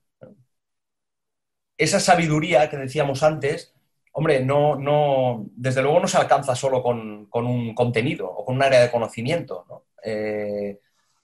[1.82, 3.74] Esa sabiduría que decíamos antes,
[4.12, 8.62] hombre, no, no, desde luego no se alcanza solo con, un contenido o con un
[8.62, 9.88] área de conocimiento.
[10.04, 10.80] Eh,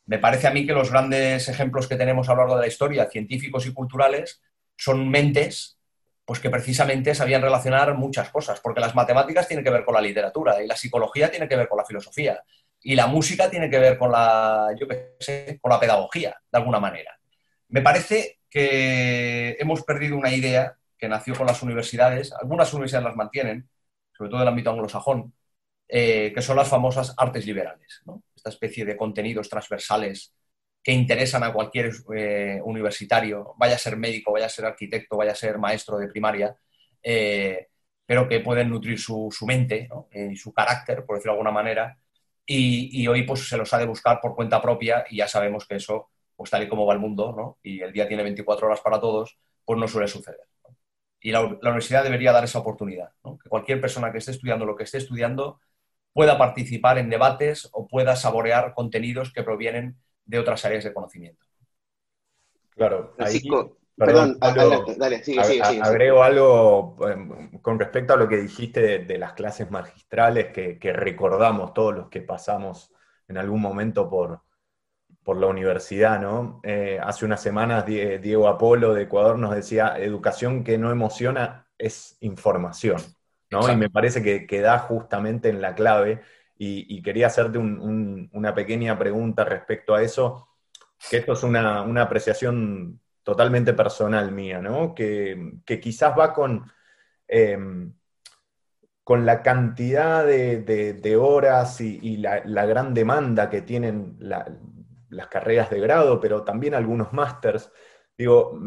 [0.08, 2.68] me parece a mí que los grandes ejemplos que tenemos a lo largo de la
[2.68, 4.42] historia, científicos y culturales,
[4.76, 5.78] son mentes
[6.26, 10.02] pues que precisamente sabían relacionar muchas cosas, porque las matemáticas tienen que ver con la
[10.02, 12.44] literatura y la psicología tiene que ver con la filosofía
[12.82, 14.88] y la música tiene que ver con la, yo
[15.20, 17.16] sé, con la pedagogía, de alguna manera.
[17.70, 23.70] Me parece hemos perdido una idea que nació con las universidades, algunas universidades las mantienen,
[24.16, 25.34] sobre todo en el ámbito anglosajón,
[25.88, 28.04] eh, que son las famosas artes liberales,
[28.36, 30.34] esta especie de contenidos transversales
[30.84, 35.32] que interesan a cualquier eh, universitario, vaya a ser médico, vaya a ser arquitecto, vaya
[35.32, 36.56] a ser maestro de primaria,
[37.02, 37.68] eh,
[38.06, 41.98] pero que pueden nutrir su, mente y su carácter, por decirlo de alguna manera,
[42.46, 45.76] y, hoy pues se los ha de buscar por cuenta propia y ya sabemos que
[45.76, 47.58] eso, pues tal y como va el mundo, ¿no?
[47.64, 50.48] y el día tiene 24 horas para todos, pues no suele suceder.
[51.20, 53.10] Y la, universidad debería dar esa oportunidad,
[53.44, 55.60] que cualquier persona que esté estudiando lo que esté estudiando
[56.14, 61.44] pueda participar en debates o pueda saborear contenidos que provienen de otras áreas de conocimiento.
[62.70, 63.42] Claro, ahí,
[63.98, 69.18] Perdón, dale, sigue, sigue, sigue, Agrego algo em, con respecto a lo que dijiste de,
[69.18, 72.94] las clases magistrales que, recordamos todos los que pasamos
[73.28, 74.42] en algún momento por,
[75.28, 76.62] por la universidad, ¿no?
[76.64, 82.16] Eh, hace unas semanas Diego Apolo de Ecuador nos decía, educación que no emociona es
[82.22, 83.02] información,
[83.52, 83.70] ¿no?
[83.70, 86.22] Y me parece que, que, da justamente en la clave
[86.58, 90.48] y, quería hacerte una pequeña pregunta respecto a eso,
[91.10, 94.96] que esto es una, apreciación totalmente personal mía, ¿no?
[94.96, 96.72] Que, quizás va con,
[97.28, 97.92] em,
[99.04, 104.16] con la cantidad de, horas y, la, gran demanda que tienen
[105.10, 107.72] las carreras de grado, pero también algunos másters.
[108.18, 108.60] Digo,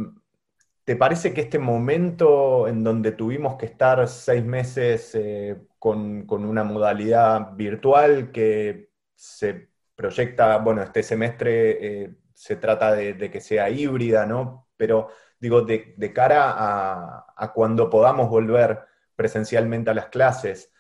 [0.85, 6.65] ¿te parece que este momento en donde tuvimos que estar seis meses eh, con, una
[6.65, 14.27] modalidad virtual que se proyecta, bueno, este semestre eh, se trata de, que sea híbrida,
[14.27, 14.69] ¿no?
[14.77, 18.81] Pero digo, de, cara a, a cuando podamos volver
[19.15, 20.73] presencialmente a las clases,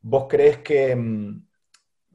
[0.00, 1.49] ¿vos crees que, mm,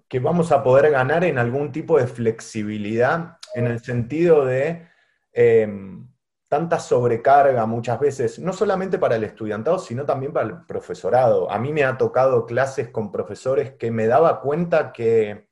[0.08, 4.88] que vamos a poder ganar en algún tipo de flexibilidad en el sentido de
[5.34, 6.08] em,
[6.48, 11.52] tanta sobrecarga muchas veces, no solamente para el estudiantado, sino también para el profesorado?
[11.52, 15.50] A mí me ha tocado clases con profesores que me daba cuenta que,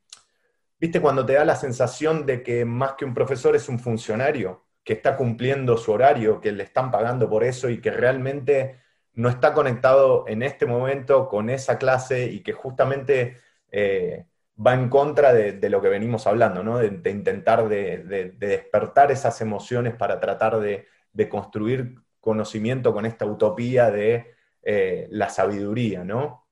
[0.78, 4.64] viste, cuando te da la sensación de que más que un profesor es un funcionario,
[4.84, 8.80] que está cumpliendo su horario, que le están pagando por eso y que realmente
[9.14, 13.38] no está conectado en este momento con esa clase y que justamente
[13.70, 16.78] eh, va en contra de, lo que venimos hablando, ¿no?
[16.78, 20.86] de, intentar de, despertar esas emociones para tratar de,
[21.28, 26.46] construir conocimiento con esta utopía de eh, la sabiduría, ¿no?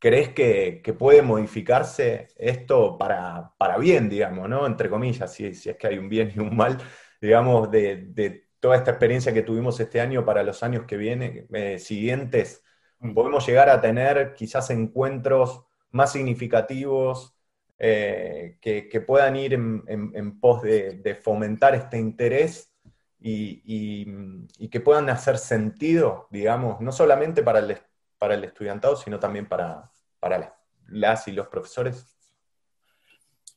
[0.00, 4.66] ¿Crees que, puede modificarse esto para, bien, digamos, ¿no?
[4.66, 6.78] Entre comillas, si, si, es que hay un bien y un mal,
[7.20, 11.78] digamos, de, toda esta experiencia que tuvimos este año para los años que vienen, eh,
[11.78, 12.64] siguientes,
[13.00, 13.14] mm.
[13.14, 17.34] podemos llegar a tener quizás encuentros más significativos
[17.78, 22.72] eh, que, puedan ir en, pos de, fomentar este interés
[23.20, 27.78] y, que puedan hacer sentido, digamos, no solamente para el,
[28.18, 29.84] para el estudiantado, sino también para,
[30.18, 32.18] para las y los profesores.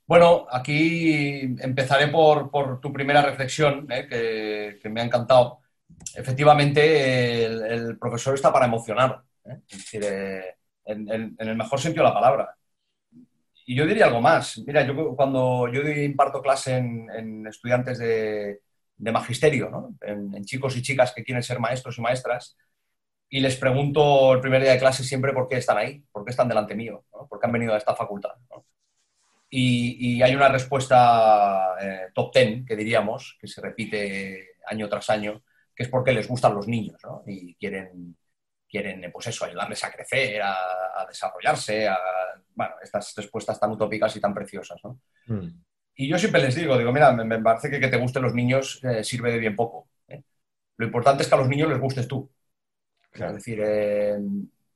[0.05, 4.07] Bueno, aquí empezaré por, tu primera reflexión, ¿eh?
[4.81, 5.61] que, me ha encantado.
[6.15, 9.61] Efectivamente, el, profesor está para emocionar, ¿eh?
[9.93, 10.55] Eh,
[10.91, 12.55] en, el mejor sentido de la palabra.
[13.65, 14.57] Y yo diría algo más.
[14.65, 18.59] Mira, yo cuando yo imparto clase en, estudiantes de,
[18.97, 19.95] magisterio, ¿no?
[20.01, 22.57] en, chicos y chicas que quieren ser maestros y maestras,
[23.29, 26.31] y les pregunto el primer día de clase siempre por qué están ahí, por qué
[26.31, 28.31] están delante mío, por qué han venido a esta facultad.
[29.49, 35.43] Y, hay una respuesta eh, top ten, que diríamos, que se repite año tras año,
[35.75, 37.23] que es porque les gustan los niños ¿no?
[37.27, 38.15] y quieren,
[38.71, 41.97] quieren pues eso, ayudarles a crecer, a, desarrollarse, a,
[42.55, 44.79] bueno, estas respuestas tan utópicas y tan preciosas.
[44.83, 44.99] ¿no?
[45.27, 45.61] Mm.
[45.95, 48.79] Y yo siempre les digo, digo, mira, me, parece que que te gusten los niños
[48.83, 49.89] eh, sirve de bien poco.
[50.07, 50.23] ¿eh?
[50.77, 52.31] Lo importante es que a los niños les gustes tú.
[53.13, 53.61] Es decir,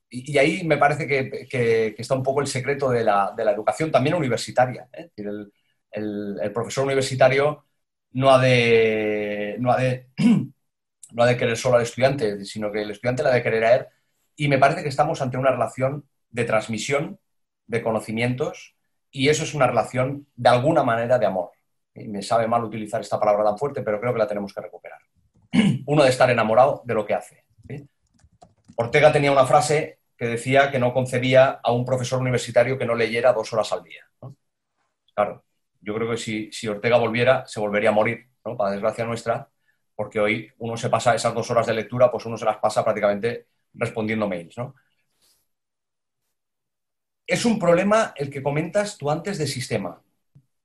[0.09, 4.87] y, ahí me parece que, está un poco el secreto de la, educación también universitaria.
[4.93, 5.09] ¿eh?
[5.15, 7.65] El, profesor universitario
[8.11, 10.07] no ha, de, no, ha de,
[11.15, 13.63] no ha de querer solo al estudiante, sino que el estudiante la ha de querer
[13.63, 13.87] a él.
[14.35, 17.19] Y me parece que estamos ante una relación de transmisión
[17.67, 18.75] de conocimientos
[19.11, 21.51] y eso es una relación de alguna manera de amor.
[21.93, 24.59] Y me sabe mal utilizar esta palabra tan fuerte, pero creo que la tenemos que
[24.59, 24.99] recuperar.
[25.85, 27.45] Uno de estar enamorado de lo que hace.
[28.75, 32.93] Ortega tenía una frase que decía que no concebía a un profesor universitario que no
[32.93, 34.03] leyera dos horas al día.
[35.13, 35.45] Claro,
[35.79, 38.57] yo creo que si, Ortega volviera, se volvería a morir, ¿no?
[38.57, 39.49] para desgracia nuestra,
[39.95, 42.83] porque hoy uno se pasa esas dos horas de lectura, pues uno se las pasa
[42.83, 44.55] prácticamente respondiendo mails.
[47.27, 50.01] Es un problema el que comentas tú antes de sistema,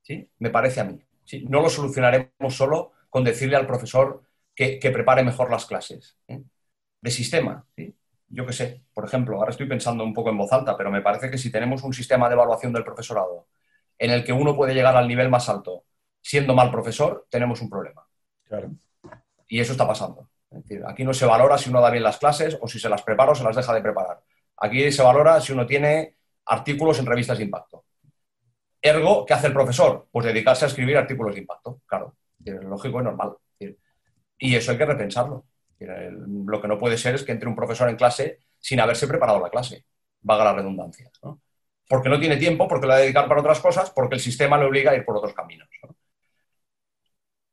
[0.02, 0.28] ¿sí?
[0.38, 1.00] me parece a mí.
[1.48, 4.22] No lo solucionaremos solo con decirle al profesor
[4.54, 6.18] que, prepare mejor las clases.
[6.28, 6.42] ¿eh?
[7.00, 7.64] De sistema.
[7.76, 7.94] ¿sí?
[8.30, 11.02] yo qué sé, por ejemplo, ahora estoy pensando un poco en voz alta, pero me
[11.02, 13.48] parece que si tenemos un sistema de evaluación del profesorado
[13.98, 15.84] en el que uno puede llegar al nivel más alto
[16.22, 18.06] siendo mal profesor, tenemos un problema.
[19.50, 20.30] Y eso está pasando.
[20.86, 23.32] aquí no se valora si uno da bien las clases o si se las prepara
[23.32, 24.20] o se las deja de preparar.
[24.58, 26.14] Aquí se valora si uno tiene
[26.46, 27.84] artículos en revistas de impacto.
[28.80, 30.06] Ergo, ¿qué hace el profesor?
[30.10, 32.14] Pues dedicarse a escribir artículos de impacto, claro.
[32.44, 33.36] Lógico y normal.
[34.38, 35.46] Y eso hay que repensarlo.
[35.80, 39.40] Lo que no puede ser es que entre un profesor en clase sin haberse preparado
[39.40, 39.84] la clase,
[40.20, 41.10] vaga la redundancia.
[41.88, 44.56] Porque no tiene tiempo, porque lo va a dedicar para otras cosas, porque el sistema
[44.58, 45.68] le obliga a ir por otros caminos.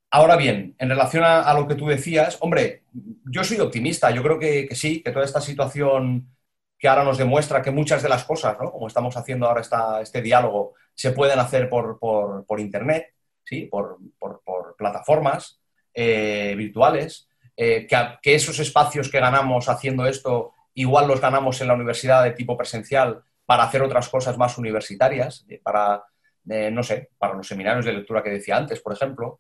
[0.10, 2.84] Ahora bien, en relación a, lo que tú decías, hombre,
[3.26, 6.30] yo soy optimista, yo creo que, sí, que toda esta situación
[6.80, 9.62] que ahora nos demuestra que muchas de las cosas, como estamos haciendo ahora
[10.02, 13.66] este diálogo, se pueden hacer por, Internet, ¿sí?
[13.66, 14.00] por,
[14.78, 15.60] plataformas
[15.94, 21.74] eh, virtuales, eh, que, esos espacios que ganamos haciendo esto igual los ganamos en la
[21.74, 26.04] universidad de tipo presencial para hacer otras cosas más universitarias, para,
[26.46, 29.40] no sé, para los seminarios de lectura que decía antes, por ejemplo.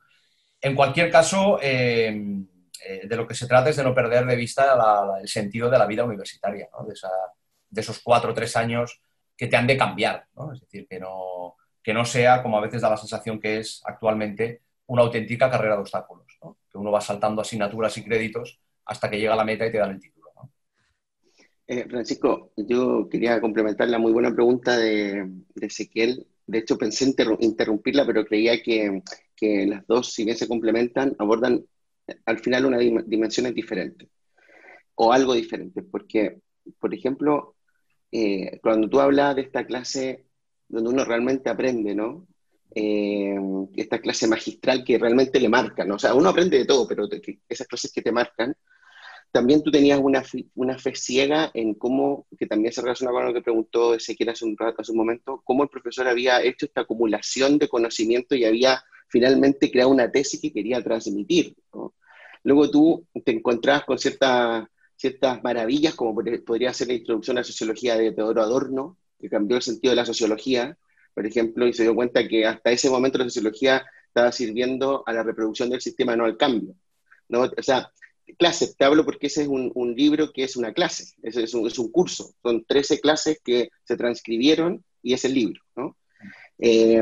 [0.61, 4.77] En cualquier caso, de lo que se trata es de no perder de vista
[5.21, 6.93] el sentido de la vida universitaria, de,
[7.69, 8.99] de, esos cuatro o tres años
[9.35, 12.81] que te han de cambiar, es decir, que no, que no sea, como a veces
[12.81, 16.25] da la sensación que es actualmente, una auténtica carrera de obstáculos,
[16.69, 19.77] que uno va saltando asignaturas y créditos hasta que llega a la meta y te
[19.77, 20.17] dan el título.
[21.67, 25.29] Eh, Francisco, yo quería complementar la muy buena pregunta de,
[25.61, 26.25] Ezequiel.
[26.45, 29.03] De hecho, pensé interrumpirla, pero creía que,
[29.41, 31.65] las dos, si bien se complementan, abordan
[32.25, 34.09] al final una dimensión diferente
[34.95, 35.83] o algo diferente.
[35.83, 36.41] Porque,
[36.79, 37.55] por ejemplo,
[38.11, 40.25] eh, cuando tú hablas de esta clase
[40.67, 42.27] donde uno realmente aprende, ¿no?
[42.75, 43.35] Eh,
[43.75, 45.95] esta clase magistral que realmente le marcan, ¿no?
[45.95, 47.07] o sea, uno aprende de todo, pero
[47.47, 48.55] esas clases que te marcan,
[49.37, 53.43] también tú tenías una, fe ciega en cómo, que también se relaciona con lo que
[53.43, 57.59] preguntó Ezequiel hace un rato, hace un momento, cómo el profesor había hecho esta acumulación
[57.59, 61.55] de conocimiento y había finalmente creado una tesis que quería transmitir.
[62.41, 67.43] Luego tú te encontrabas con ciertas ciertas maravillas, como podría ser la introducción a la
[67.43, 70.75] sociología de Teodoro Adorno, que cambió el sentido de la sociología,
[71.13, 75.13] por ejemplo, y se dio cuenta que hasta ese momento la sociología estaba sirviendo a
[75.13, 76.73] la reproducción del sistema, no al cambio.
[77.29, 77.41] ¿no?
[77.41, 77.91] O sea,
[78.37, 81.53] clases, te hablo porque ese es un, un libro que es una clase, es, es,
[81.53, 85.61] un, es, un, curso, son 13 clases que se transcribieron y es el libro.
[85.75, 85.97] ¿no?
[86.59, 87.01] Eh,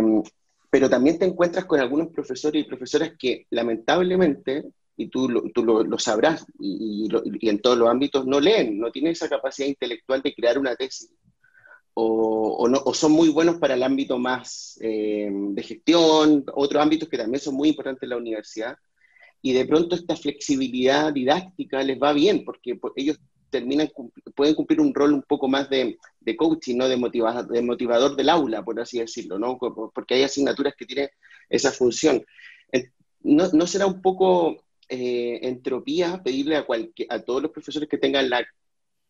[0.70, 4.66] pero también te encuentras con algunos profesores y profesoras que lamentablemente,
[4.98, 8.40] y tú lo, tú lo, lo sabrás, y, y, y, en todos los ámbitos, no
[8.40, 11.10] leen, no tienen esa capacidad intelectual de crear una tesis,
[11.94, 16.84] o, o, no, o son muy buenos para el ámbito más eh, de gestión, otros
[16.84, 18.78] ámbitos que también son muy importantes en la universidad,
[19.46, 23.20] y de pronto esta flexibilidad didáctica les va bien, porque ellos
[23.52, 23.92] terminan,
[24.34, 26.90] pueden cumplir un rol un poco más de, de coaching, ¿no?
[26.90, 29.60] de, motivador, de motivador del aula, por así decirlo, ¿no?
[29.60, 31.10] porque hay asignaturas que tienen
[31.48, 32.26] esa función.
[33.22, 36.66] ¿No, no será un poco eh, entropía pedirle a,
[37.10, 38.44] a todos los profesores que tengan la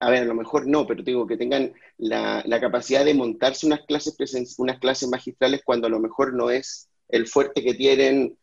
[0.02, 3.66] a ver, a lo mejor no, pero digo que tengan la, la capacidad de montarse
[3.66, 4.18] unas clases,
[4.58, 8.38] unas clases magistrales cuando a lo mejor no es el fuerte que tienen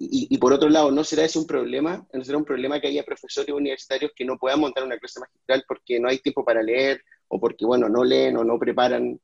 [0.00, 2.06] y, por otro lado, ¿no será eso un problema?
[2.12, 5.64] ¿No será un problema que haya profesores universitarios que no puedan montar una clase magistral
[5.66, 9.20] porque no hay tiempo para leer o porque, bueno, no leen o no preparan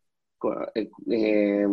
[0.74, 1.66] eh, eh,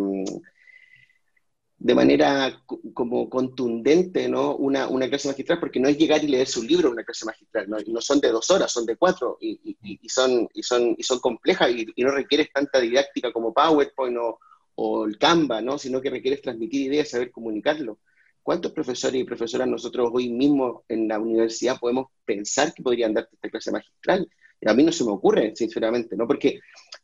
[1.80, 2.62] de manera
[2.94, 4.56] como contundente ¿no?
[4.56, 5.60] Una, una, clase magistral?
[5.60, 8.30] Porque no es llegar y leer su libro una clase magistral, no, no son de
[8.30, 12.12] dos horas, son de cuatro y, y, son, y, son, y son complejas y, no
[12.12, 14.40] requieres tanta didáctica como PowerPoint o,
[14.76, 15.80] o el Canva, ¿no?
[15.80, 17.98] sino que requieres transmitir ideas, saber comunicarlo.
[18.44, 23.36] ¿Cuántos profesores y profesoras nosotros hoy mismo en la universidad podemos pensar que podrían darte
[23.36, 24.30] esta clase magistral?
[24.66, 26.28] A mí no se me ocurre, sinceramente, ¿no?
[26.28, 26.60] Porque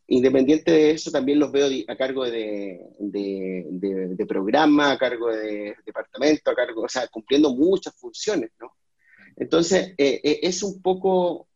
[0.08, 6.52] independiente de eso, también los veo a cargo de, de, programa, a cargo de departamento,
[6.52, 8.74] a cargo, o sea, cumpliendo muchas funciones, ¿no?
[9.36, 11.48] Entonces, eh, eh, es un poco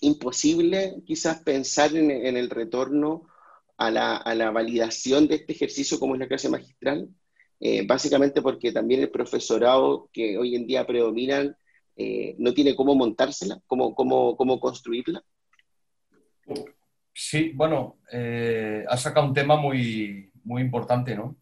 [0.00, 3.28] imposible quizás pensar en, en el retorno
[3.76, 7.08] a la, a la, validación de este ejercicio como es la clase magistral,
[7.60, 11.56] eh, básicamente porque también el profesorado que hoy en día predominan
[11.96, 15.22] eh, no tiene cómo montársela, cómo, cómo, cómo construirla.
[17.12, 21.36] Sí, bueno, eh, has sacado un tema muy, muy importante, ¿no?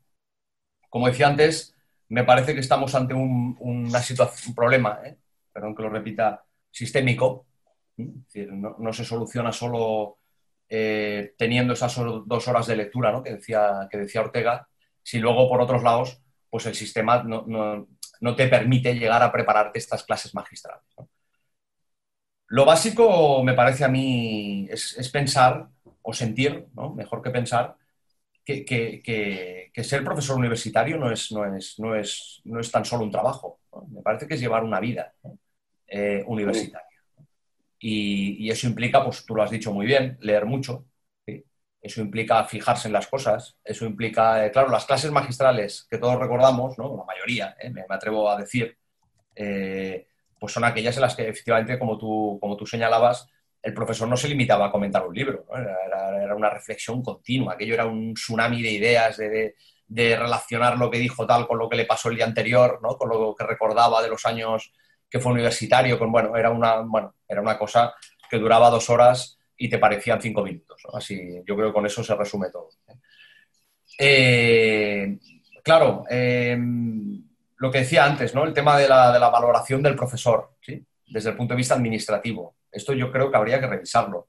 [0.89, 1.75] Como decía antes,
[2.09, 5.19] me parece que estamos ante un, una situación, un problema, ¿eh?
[5.53, 7.47] perdón que lo repita, sistémico.
[7.97, 10.19] Es decir, no, no, se soluciona solo
[10.69, 11.95] eh, teniendo esas
[12.27, 13.23] dos horas de lectura ¿no?
[13.23, 14.69] que, decía, que decía Ortega,
[15.07, 17.87] si luego por otros lados, pues el sistema no, no,
[18.21, 20.83] no te permite llegar a prepararte estas clases magistrales.
[20.99, 21.09] ¿no?
[22.49, 25.69] Lo básico, me parece a mí, es, es pensar
[26.03, 26.93] o sentir, ¿no?
[26.93, 27.77] mejor que pensar,
[28.45, 32.85] que, que, que, ser profesor universitario no es, no es, no es, no es tan
[32.85, 33.61] solo un trabajo.
[33.89, 35.15] Me parece que es llevar una vida
[35.87, 36.99] eh, universitaria.
[37.79, 40.85] Y, y, eso implica, pues tú lo has dicho muy bien, leer mucho,
[41.81, 46.19] eso implica fijarse en las cosas, eso implica, eh, claro, las clases magistrales que todos
[46.19, 46.97] recordamos, ¿no?
[46.97, 48.77] la mayoría, eh, me, atrevo a decir,
[49.35, 53.29] eh, pues son aquellas en las que efectivamente, como tú, como tú señalabas,
[53.63, 57.87] el profesor no se limitaba a comentar un libro, era, una reflexión continua, aquello era
[57.87, 59.55] un tsunami de ideas, de, de,
[59.89, 62.97] de, relacionar lo que dijo tal con lo que le pasó el día anterior, ¿no?
[62.97, 64.73] con lo que recordaba de los años
[65.09, 67.95] que fue universitario, con, bueno, era una, bueno, era una cosa
[68.29, 70.83] que duraba dos horas y te parecían cinco minutos.
[70.85, 70.99] ¿no?
[70.99, 72.69] Así, yo creo que con eso se resume todo.
[73.99, 75.19] Eh,
[75.63, 76.59] claro, eh,
[77.59, 78.45] lo que decía antes, ¿no?
[78.45, 80.85] el tema de la, de la, valoración del profesor, ¿sí?
[81.07, 82.57] desde el punto de vista administrativo.
[82.71, 84.29] Esto yo creo que habría que revisarlo.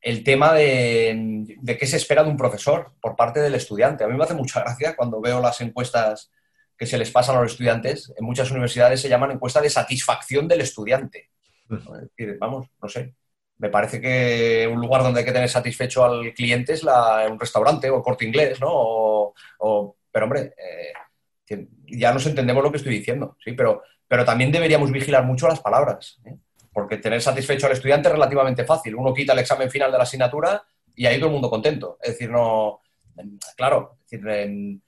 [0.00, 4.02] el tema de, de, qué se espera de un profesor por parte del estudiante.
[4.02, 6.32] A mí me hace mucha gracia cuando veo las encuestas
[6.76, 8.12] que se les pasan a los estudiantes.
[8.16, 11.30] En muchas universidades se llaman encuesta de satisfacción del estudiante.
[11.68, 12.38] Mm.
[12.38, 13.14] vamos, no sé.
[13.60, 17.88] Me parece que un lugar donde hay que tener satisfecho al cliente es un restaurante
[17.90, 19.34] o el corte inglés, ¿no?
[20.12, 20.54] Pero hombre,
[21.48, 25.46] eh, ya nos entendemos lo que estoy diciendo, sí, pero, pero también deberíamos vigilar mucho
[25.46, 26.20] las palabras.
[26.24, 26.36] ¿eh?
[26.72, 28.94] porque tener satisfecho al estudiante es relativamente fácil.
[28.94, 30.62] Uno quita el examen final de la asignatura
[30.94, 31.98] y ahí todo el mundo contento.
[32.00, 32.80] Es decir, no.
[33.56, 34.80] Claro, el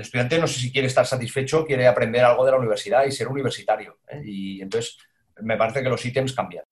[0.00, 3.28] estudiante no sé si quiere estar satisfecho, quiere aprender algo de la universidad y ser
[3.28, 3.98] universitario.
[4.08, 4.20] ¿eh?
[4.24, 4.98] Y entonces
[5.40, 6.64] me parece que los ítems cambian.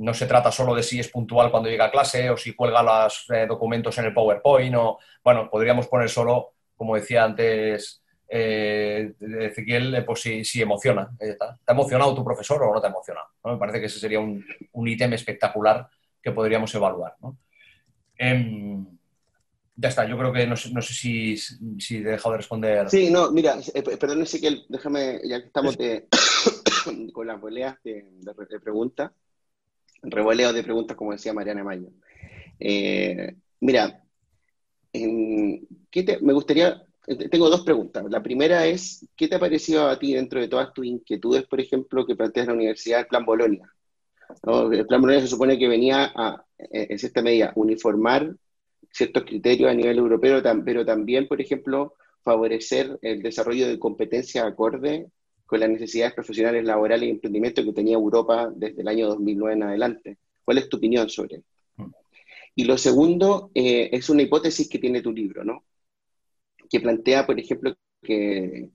[0.00, 2.54] Eh, no se trata solo de si es puntual cuando llega a clase o si
[2.54, 8.00] cuelga los documentos en el PowerPoint o, bueno, podríamos poner solo, como decía antes
[8.32, 11.10] eh, Ezequiel, eh, pues si, emociona.
[11.18, 11.36] ¿Te
[11.66, 13.26] ha emocionado tu profesor o no te ha emocionado?
[13.44, 14.44] Me parece que ese sería un,
[14.86, 15.88] ítem espectacular
[16.22, 17.16] que podríamos evaluar.
[18.16, 18.86] Em,
[19.74, 22.88] ya está, yo creo que no sé, si, si, he dejado de responder.
[22.88, 25.76] Sí, no, mira, eh, perdón, Ezequiel, déjame, ya que estamos
[27.12, 28.04] con las boleas de,
[28.62, 29.10] preguntas,
[30.02, 31.88] revoleo de preguntas, como decía Mariana Mayo.
[32.58, 34.02] Eh, mira,
[34.92, 36.84] me gustaría
[37.30, 38.04] tengo dos preguntas.
[38.08, 41.60] La primera es, ¿qué te ha parecido a ti dentro de todas tus inquietudes, por
[41.60, 43.68] ejemplo, que planteas la universidad, el Plan Bolonia?
[44.70, 48.32] El Plan Bolonia se supone que venía a, en cierta medida, uniformar
[48.92, 55.06] ciertos criterios a nivel europeo, pero también, por ejemplo, favorecer el desarrollo de competencias acorde
[55.50, 59.62] con las necesidades profesionales, laborales y emprendimiento que tenía Europa desde el año 2009 en
[59.64, 60.18] adelante.
[60.44, 61.50] ¿Cuál es tu opinión sobre esto?
[61.76, 61.90] Mm.
[62.54, 65.64] Y lo segundo eh, es una hipótesis que tiene tu libro, ¿no?
[66.70, 68.70] que plantea, por ejemplo, que,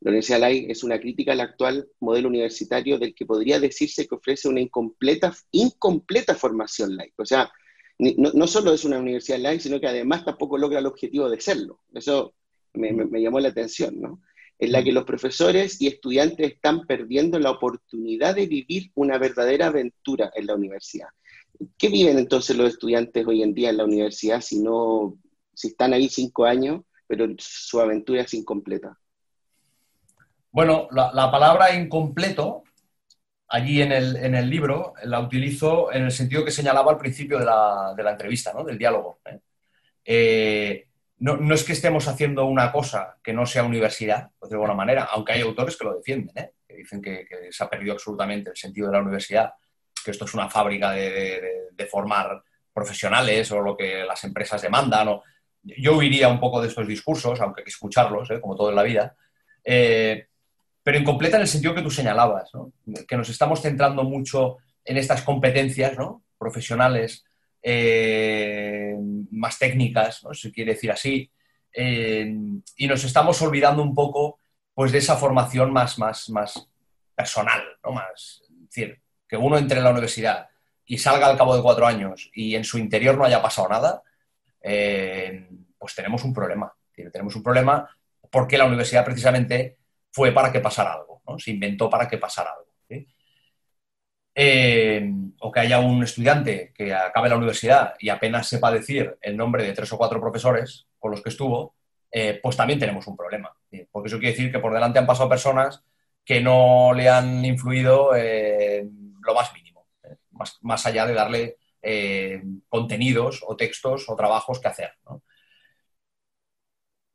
[0.00, 4.14] la Universidad Lai es una crítica al actual modelo universitario del que podría decirse que
[4.14, 7.16] ofrece una incompleta, incompleta formación laica.
[7.18, 7.50] O sea,
[7.98, 11.80] no, solo es una universidad laica, sino que además tampoco logra el objetivo de serlo.
[11.92, 12.32] Eso
[12.74, 14.22] me, me, llamó la atención, ¿no?
[14.58, 19.66] En la que los profesores y estudiantes están perdiendo la oportunidad de vivir una verdadera
[19.66, 21.08] aventura en la universidad.
[21.76, 25.16] ¿Qué viven entonces los estudiantes hoy en día en la universidad si no
[25.54, 28.96] si están ahí cinco años, pero su aventura es incompleta?
[30.50, 32.62] Bueno, la, palabra incompleto,
[33.48, 37.94] allí en el, libro, la utilizo en el sentido que señalaba al principio de la,
[38.10, 38.64] entrevista, ¿no?
[38.64, 39.20] del diálogo.
[39.26, 39.40] ¿eh?
[40.04, 40.87] Eh,
[41.20, 45.32] no, es que estemos haciendo una cosa que no sea universidad, de alguna manera, aunque
[45.32, 46.52] hay autores que lo defienden, ¿eh?
[46.66, 49.52] que dicen que, se ha perdido absolutamente el sentido de la universidad,
[50.04, 52.42] que esto es una fábrica de, formar
[52.72, 55.08] profesionales o lo que las empresas demandan.
[55.08, 55.22] O,
[55.62, 58.40] yo huiría un poco de estos discursos, aunque hay que escucharlos, ¿eh?
[58.40, 59.16] como todo en la vida,
[59.64, 60.28] eh,
[60.82, 62.50] pero incompleta en el sentido que tú señalabas,
[63.06, 65.96] que nos estamos centrando mucho en estas competencias
[66.38, 67.24] profesionales
[67.62, 68.94] eh,
[69.30, 71.30] más técnicas, si se quiere decir así,
[71.74, 74.40] y nos estamos olvidando un poco
[74.74, 76.68] pues, de esa formación más, más, más
[77.14, 77.92] personal, ¿no?
[77.92, 80.48] más, es decir, que uno entre en la universidad
[80.86, 84.02] y salga al cabo de cuatro años y en su interior no haya pasado nada,
[84.62, 85.48] eh,
[85.78, 86.72] pues tenemos un problema.
[87.12, 87.88] Tenemos un problema
[88.30, 89.78] porque la universidad precisamente
[90.10, 92.68] fue para que pasara algo, se inventó para que pasara algo.
[94.34, 95.12] Eh,
[95.48, 99.64] o que haya un estudiante que acabe la universidad y apenas sepa decir el nombre
[99.64, 101.74] de tres o cuatro profesores con los que estuvo,
[102.10, 103.52] eh, pues también tenemos un problema.
[103.90, 105.84] Porque eso quiere decir que por delante han pasado personas
[106.24, 109.86] que no le han influido lo más mínimo,
[110.60, 114.92] más allá de darle eh, contenidos o textos o trabajos que hacer.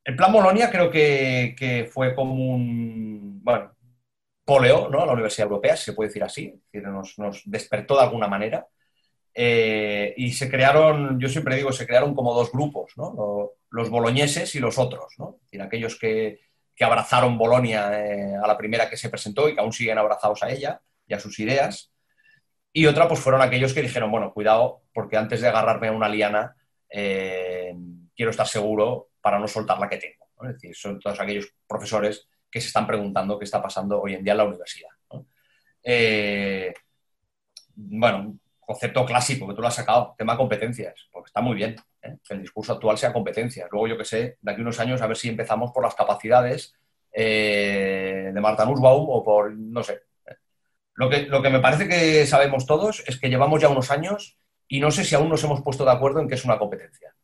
[0.05, 3.75] El plan Bolonia creo que, fue como un, bueno,
[4.45, 5.01] poleo ¿no?
[5.01, 8.67] a la Universidad Europea, si se puede decir así, nos, despertó de alguna manera.
[9.35, 12.93] Eh, y se crearon, yo siempre digo, se crearon como dos grupos,
[13.69, 15.39] los boloñeses y los otros, ¿no?
[15.59, 16.39] aquellos que,
[16.79, 20.51] abrazaron Bolonia eh, a la primera que se presentó y que aún siguen abrazados a
[20.51, 21.93] ella y a sus ideas,
[22.75, 26.09] y otra, pues fueron aquellos que dijeron, bueno, cuidado, porque antes de agarrarme a una
[26.09, 26.55] liana,
[26.89, 27.71] eh,
[28.15, 30.25] quiero estar seguro para no soltar la que tengo.
[30.41, 34.23] Es decir, son todos aquellos profesores que se están preguntando qué está pasando hoy en
[34.23, 34.89] día en la universidad.
[35.81, 36.71] Eh,
[37.75, 42.17] bueno, concepto clásico que tú lo has sacado, tema competencias, porque está muy bien ¿eh?
[42.23, 43.67] que el discurso actual sea competencias.
[43.71, 46.75] Luego, yo que sé, de aquí unos años a ver si empezamos por las capacidades
[47.11, 50.01] de Marta Nussbaum o por, no sé,
[50.95, 54.37] lo que, lo que me parece que sabemos todos es que llevamos ya unos años
[54.67, 57.15] y no sé si aún nos hemos puesto de acuerdo en que es una competencia.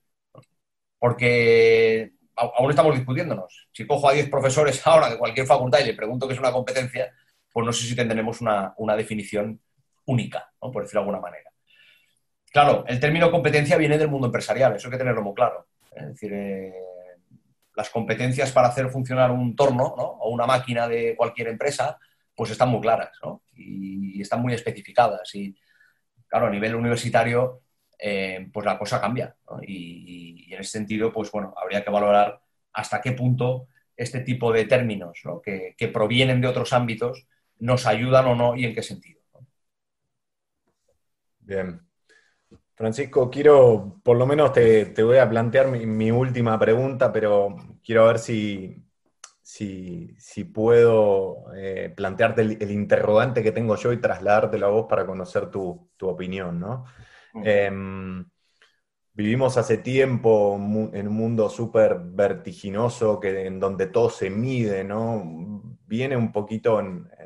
[0.98, 3.68] Porque aún estamos discutiéndonos.
[3.72, 6.52] Si cojo a 10 profesores ahora de cualquier facultad y le pregunto qué es una
[6.52, 7.14] competencia,
[7.52, 9.60] pues no sé si tendremos una, definición
[10.06, 11.50] única, por decirlo de alguna manera.
[12.52, 15.68] claro, el término competencia viene del mundo empresarial, eso hay que tenerlo muy claro.
[15.92, 16.74] Es decir, eh,
[17.76, 21.98] las competencias para hacer funcionar un torno o una máquina de cualquier empresa,
[22.36, 23.12] pues están muy claras
[23.54, 25.34] y, están muy especificadas.
[25.36, 25.56] Y
[26.28, 27.62] claro, a nivel universitario,
[28.00, 29.36] eh, pues la cosa cambia.
[29.62, 32.41] Y, en ese sentido, pues bueno, habría que valorar
[32.74, 37.28] hasta qué punto este tipo de términos que, provienen de otros ámbitos
[37.60, 39.20] nos ayudan o no y en qué sentido.
[41.39, 41.82] Bien.
[42.76, 48.20] Francisco, quiero, por lo menos te, voy a plantear mi, última pregunta, pero quiero ver
[48.20, 48.82] si,
[49.41, 55.50] si, puedo eh, plantearte el, interrogante que tengo yo y trasladártelo a vos para conocer
[55.50, 56.86] tu, opinión, ¿no?
[57.44, 58.26] Em,
[59.14, 60.56] vivimos hace tiempo
[60.94, 65.24] en un mundo súper vertiginoso que, en donde todo se mide, ¿no?
[65.86, 66.82] Viene un poquito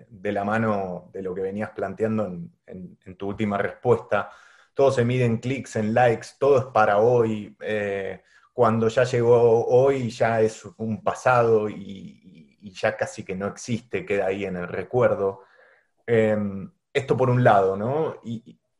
[0.10, 2.26] de la mano de lo que venías planteando
[2.66, 4.30] en tu última respuesta
[4.74, 7.56] todo se mide en clics, en likes, todo es para hoy.
[7.62, 8.22] Eh,
[8.54, 12.20] cuando ya llegó hoy ya es un pasado y,
[12.62, 15.42] ya casi que no existe, queda ahí en el recuerdo.
[16.08, 18.16] Em, esto por un lado, ¿no?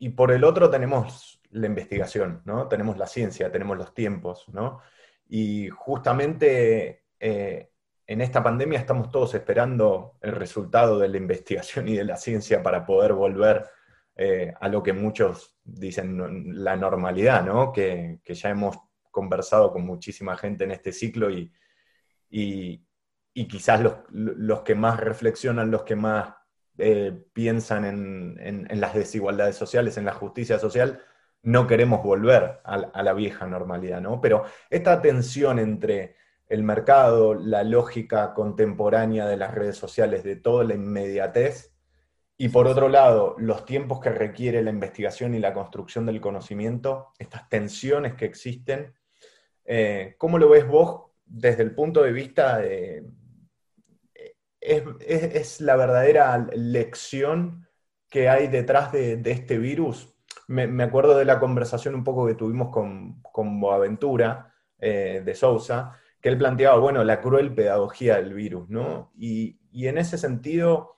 [0.10, 2.68] Por el otro tenemos la investigación, ¿no?
[2.68, 4.80] Tenemos la ciencia, tenemos los tiempos, ¿no?
[5.28, 7.70] Y justamente eh,
[8.06, 12.62] en esta pandemia estamos todos esperando el resultado de la investigación y de la ciencia
[12.62, 13.66] para poder volver
[14.16, 17.72] eh, a lo que muchos dicen la normalidad, ¿no?
[17.72, 18.78] Que, ya hemos
[19.10, 21.52] conversado con muchísima gente en este ciclo y,
[22.30, 22.86] y,
[23.48, 23.82] quizás
[24.12, 26.34] los, que más reflexionan, los que más
[26.78, 31.02] eh, piensan en, las desigualdades sociales, en la justicia social,
[31.44, 34.22] no queremos volver a, la vieja normalidad, ¿no?
[34.22, 36.16] Pero esta tensión entre
[36.48, 41.74] el mercado, la lógica contemporánea de las redes sociales, de toda la inmediatez,
[42.38, 47.10] y por otro lado, los tiempos que requiere la investigación y la construcción del conocimiento,
[47.20, 48.94] estas tensiones que existen,
[49.66, 53.06] eh, ¿cómo lo ves vos desde el punto de vista de...
[54.66, 57.68] Es, la verdadera lección
[58.10, 60.16] que hay detrás de, este virus?
[60.48, 66.00] Me, acuerdo de la conversación un poco que tuvimos con, con Boaventura eh, de Sousa,
[66.22, 69.12] que él planteaba, bueno, la cruel pedagogía del virus, ¿no?
[69.18, 70.94] Y, y en ese sentido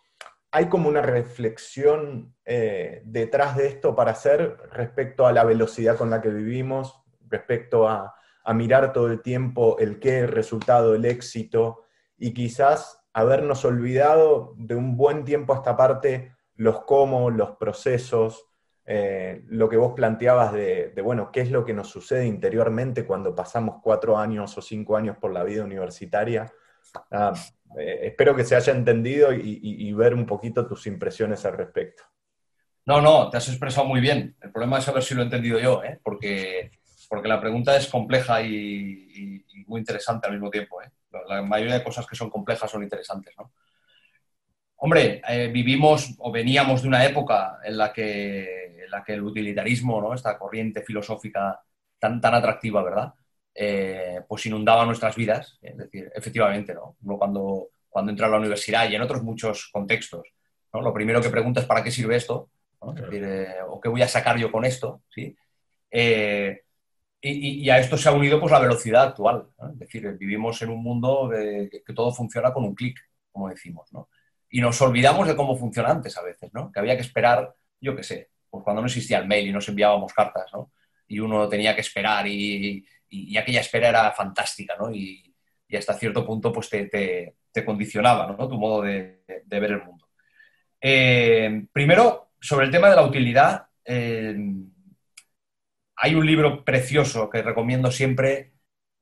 [0.56, 6.10] hay como una reflexión eh, detrás de esto para hacer respecto a la velocidad con
[6.10, 8.16] la que vivimos, respecto a,
[8.54, 11.82] mirar todo el tiempo el qué, el resultado, el éxito,
[12.18, 18.46] y quizás habernos olvidado de un buen tiempo a esta parte los cómo, los procesos,
[18.86, 23.34] eh, lo que vos planteabas de, bueno, qué es lo que nos sucede interiormente cuando
[23.34, 26.52] pasamos cuatro años o cinco años por la vida universitaria.
[27.10, 27.34] Ah,
[27.80, 32.04] eh, espero que se haya entendido y, ver un poquito tus impresiones al respecto.
[32.86, 34.36] No, no, te has expresado muy bien.
[34.42, 36.02] El problema es saber si lo he entendido yo, ¿eh?
[36.04, 36.70] porque,
[37.08, 40.82] porque la pregunta es compleja y, muy interesante al mismo tiempo.
[40.82, 40.92] ¿eh?
[41.28, 43.34] La mayoría de cosas que son complejas son interesantes.
[43.38, 43.52] ¿no?
[44.78, 50.02] Hombre, vivimos o veníamos de una época en la que, en la que el utilitarismo,
[50.02, 50.14] ¿no?
[50.14, 51.60] esta corriente filosófica
[52.00, 53.14] tan, tan atractiva, ¿verdad?
[53.58, 55.58] Eh, pues inundaba nuestras vidas.
[55.62, 56.98] Es decir, efectivamente, ¿no?
[57.04, 60.28] Uno cuando, cuando entra a la universidad y en otros muchos contextos,
[60.74, 60.82] ¿no?
[60.82, 62.50] lo primero que pregunta es ¿para qué sirve esto?
[63.12, 65.04] Eh, ¿O qué voy a sacar yo con esto?
[65.10, 65.36] ¿Sí?
[65.90, 66.64] Eh,
[67.32, 69.48] y, a esto se ha unido pues, la velocidad actual.
[69.74, 73.00] Es decir, vivimos en un mundo de, que, todo funciona con un clic,
[73.32, 73.92] como decimos.
[73.92, 74.10] ¿no?
[74.50, 76.72] Y nos olvidamos de cómo funciona antes a veces, ¿no?
[76.72, 79.68] que había que esperar, yo qué sé, pues cuando no existía el mail y nos
[79.68, 80.72] enviábamos cartas, ¿no?
[81.08, 84.92] y uno tenía que esperar y, y, aquella espera era fantástica, ¿no?
[84.92, 85.32] Y,
[85.76, 88.48] hasta cierto punto pues te, condicionaba, ¿no?
[88.48, 90.08] Tu modo de, ver el mundo.
[90.80, 94.36] Eh, primero, sobre el tema de la utilidad, eh,
[95.96, 98.54] hay un libro precioso que recomiendo siempre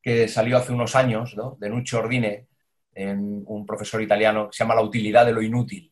[0.02, 1.58] que salió hace unos años, ¿no?
[1.60, 2.48] de Nuccio Ordine,
[2.96, 5.92] un profesor italiano, que se llama La utilidad de lo inútil.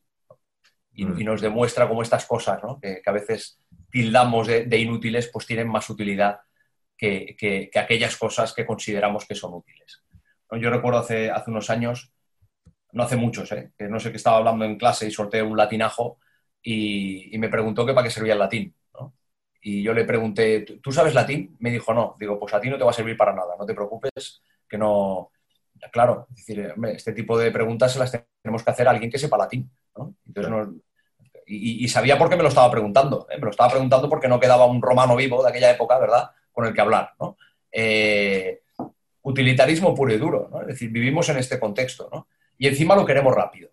[0.94, 1.24] Y, mm.
[1.24, 2.80] nos demuestra cómo estas cosas, ¿no?
[2.80, 3.58] que, a veces
[3.90, 6.42] tildamos de, de, inútiles, pues tienen más utilidad
[7.02, 10.04] que, aquellas cosas que consideramos que son útiles.
[10.60, 12.12] Yo recuerdo hace, hace unos años,
[12.92, 13.72] no hace muchos, ¿eh?
[13.78, 16.20] que no sé qué estaba hablando en clase y sorteé un latinajo
[16.62, 18.76] y, me preguntó que para qué servía el latín.
[19.62, 21.56] Y yo le pregunté, ¿tú sabes latín?
[21.60, 22.16] Me dijo, no.
[22.20, 24.78] Digo, pues a ti no te va a servir para nada, no te preocupes, que
[24.78, 25.32] no...
[25.92, 28.12] Claro, es decir, este tipo de preguntas se las
[28.44, 29.70] tenemos que hacer a alguien que sepa latín.
[31.48, 33.28] y, sabía por qué me lo estaba preguntando.
[33.32, 33.38] ¿eh?
[33.38, 36.30] Me lo estaba preguntando porque no quedaba un romano vivo de aquella época, ¿verdad?
[36.52, 37.14] con el que hablar.
[37.20, 37.38] ¿no?
[37.72, 38.62] Eh,
[39.24, 40.62] utilitarismo puro y duro, ¿no?
[40.62, 42.28] es decir, vivimos en este contexto ¿no?
[42.58, 43.72] y encima lo queremos rápido.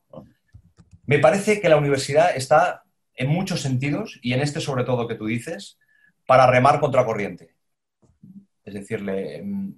[1.06, 2.84] Me parece que la universidad está,
[3.18, 5.76] en muchos sentidos, y en este sobre todo que tú dices,
[6.24, 7.54] para remar contra corriente.
[8.64, 9.74] Es decir, mm,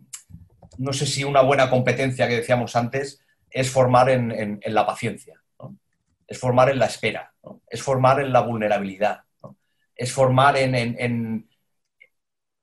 [0.78, 5.40] no sé si una buena competencia que decíamos antes es formar en, la paciencia,
[6.26, 7.32] es formar en la espera,
[7.68, 9.22] es formar en la vulnerabilidad,
[9.96, 10.74] es formar en,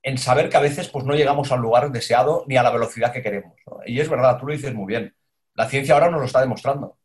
[0.04, 3.12] en, saber que a veces pues, no llegamos al lugar deseado ni a la velocidad
[3.12, 3.54] que queremos.
[3.86, 5.14] Y es verdad, tú lo dices muy bien.
[5.54, 6.98] La ciencia ahora nos lo está demostrando.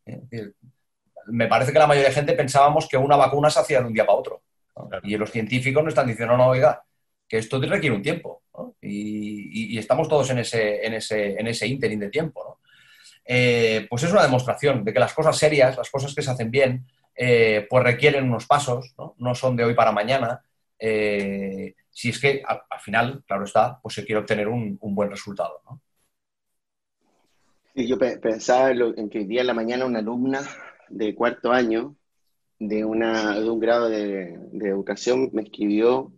[1.27, 3.93] Me parece que la mayoría de gente pensábamos que una vacuna se hacía de un
[3.93, 4.43] día para otro.
[5.03, 6.83] Y los científicos nos están diciendo, no, no, oiga,
[7.27, 8.43] que esto requiere un tiempo.
[8.81, 12.59] Y, estamos todos en ese, en ese, en ese ínterin de tiempo.
[13.25, 16.51] Eh, pues es una demostración de que las cosas serias, las cosas que se hacen
[16.51, 19.35] bien, eh, pues requieren unos pasos, ¿no?
[19.35, 20.43] son de hoy para mañana.
[20.77, 25.61] Eh, si es que al, final, claro está, pues se quiere obtener un, buen resultado.
[25.65, 25.79] ¿no?
[27.75, 30.41] yo pensaba en que hoy día en la mañana una alumna
[30.93, 31.95] de cuarto año
[32.59, 36.13] de, una, de un grado de, educación me escribió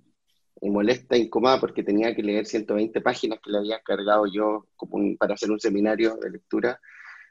[0.61, 5.35] molesta, incómoda, porque tenía que leer 120 páginas que le había cargado yo como para
[5.35, 6.79] hacer un seminario de lectura.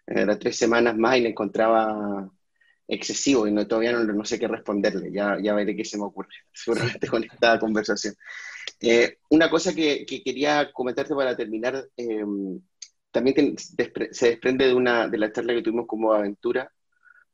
[0.07, 2.31] Era tres semanas más y le encontraba
[2.87, 6.29] excesivo y no, todavía no, sé qué responderle, ya, ya veré qué se me ocurre,
[6.53, 8.15] seguramente con esta conversación.
[8.81, 12.25] Eh, una cosa que, quería comentarte para terminar, eh,
[13.11, 16.71] también se desprende de, una, de la charla que tuvimos como aventura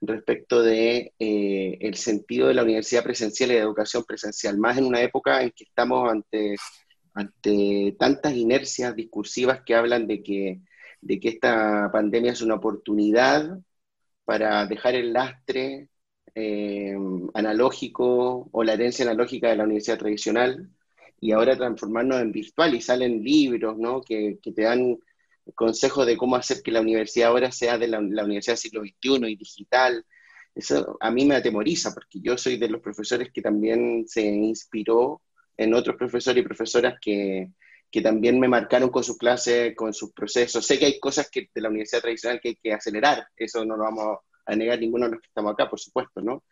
[0.00, 4.86] respecto de eh, el sentido de la universidad presencial y de educación presencial, más en
[4.86, 6.56] una época en que estamos ante,
[7.14, 10.60] ante tantas inercias discursivas que hablan de que,
[11.00, 13.58] de que esta pandemia es una oportunidad
[14.24, 15.88] para dejar el lastre
[16.34, 16.96] eh,
[17.34, 20.70] analógico o la herencia analógica de la universidad tradicional
[21.20, 24.00] y ahora transformarnos en virtual y salen libros ¿no?
[24.00, 24.98] que te dan
[25.54, 29.30] consejos de cómo hacer que la universidad ahora sea de la, universidad del siglo XXI
[29.30, 30.04] y digital.
[30.54, 35.22] Eso a mí me atemoriza porque yo soy de los profesores que también se inspiró
[35.56, 37.50] en otros profesores y profesoras que,
[37.90, 40.66] que también me marcaron con sus clases, con sus procesos.
[40.66, 43.76] Sé que hay cosas que de la universidad tradicional que hay que acelerar, eso no
[43.76, 46.44] lo vamos a negar ninguno de los que estamos acá, por supuesto, ¿no?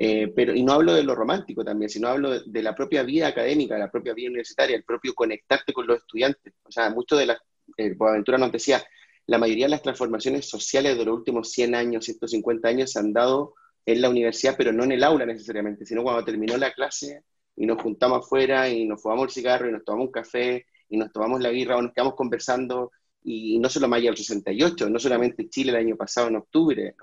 [0.00, 3.26] Eh, pero, y no hablo de lo romántico también, sino hablo de, la propia vida
[3.26, 6.54] académica, la propia vida universitaria, el propio conectarte con los estudiantes.
[6.62, 7.38] O sea, mucho de las,
[7.76, 8.82] eh, Boaventura nos decía,
[9.26, 13.12] la mayoría de las transformaciones sociales de los últimos 100 años, 150 años se han
[13.12, 13.54] dado
[13.84, 17.22] en la universidad, pero no en el aula necesariamente, sino cuando terminó la clase
[17.56, 20.96] y nos juntamos afuera y nos fumamos el cigarro y nos tomamos un café y
[20.96, 22.92] nos tomamos la birra o nos quedamos conversando
[23.22, 26.94] y no solo Maya el 68, no solamente Chile el año pasado en octubre,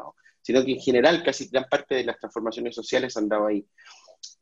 [0.41, 3.65] sino que en general casi gran parte de las transformaciones sociales han dado ahí.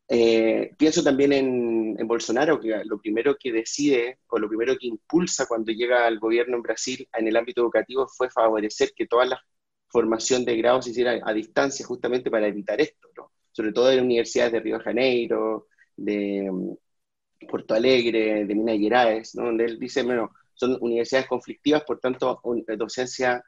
[0.08, 5.46] Eh, pienso también en, Bolsonaro, que lo primero que decide o lo primero que impulsa
[5.48, 9.42] cuando llega al gobierno en Brasil en el ámbito educativo fue favorecer que toda la
[9.88, 13.32] formación de grado se hiciera a distancia justamente para evitar esto, ¿no?
[13.52, 19.34] sobre todo en universidades de Río de Janeiro, de mm, Porto Alegre, de Minas Gerais,
[19.34, 23.44] donde él dice, bueno, son universidades conflictivas, por tanto, eh, docencia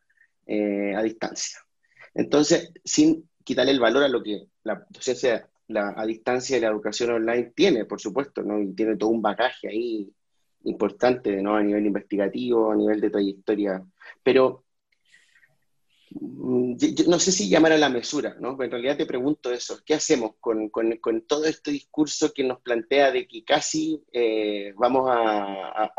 [0.46, 1.60] eh, a distancia.
[2.14, 7.12] Entonces, sin quitarle el valor a lo que la docencia a distancia y la educación
[7.12, 8.62] online tiene, por supuesto, ¿no?
[8.62, 10.12] y tiene todo un bagaje ahí
[10.66, 11.56] importante ¿no?
[11.56, 13.84] a nivel investigativo, a nivel de trayectoria.
[14.22, 14.66] Pero
[16.12, 16.76] mm,
[17.08, 18.62] no sé si llamar a la mesura, ¿no?
[18.62, 22.62] en realidad te pregunto eso, ¿qué hacemos con, con, con todo este discurso que nos
[22.62, 25.92] plantea de que casi eh, vamos a,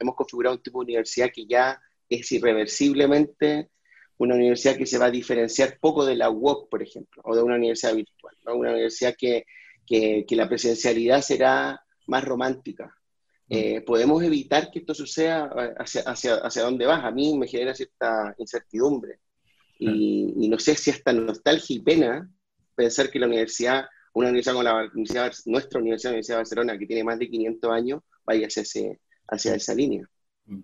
[0.00, 3.70] hemos configurado un tipo de universidad que ya es irreversiblemente
[4.18, 7.42] una universidad que se va a diferenciar poco de la UOC, por ejemplo, o de
[7.42, 9.44] una universidad virtual, una universidad que,
[9.86, 12.94] que, la presencialidad será más romántica.
[13.48, 13.54] Mm.
[13.54, 17.04] Eh, ¿Podemos evitar que esto suceda hacia, hacia, hacia dónde vas?
[17.04, 19.18] A mí me genera cierta incertidumbre.
[19.78, 22.30] Y, y, no sé si hasta nostalgia y pena
[22.76, 26.78] pensar que la universidad, una universidad como la universidad, nuestra universidad, la Universidad de Barcelona,
[26.78, 30.08] que tiene más de 500 años, vaya hacia, ese, hacia esa línea.
[30.46, 30.60] Mm.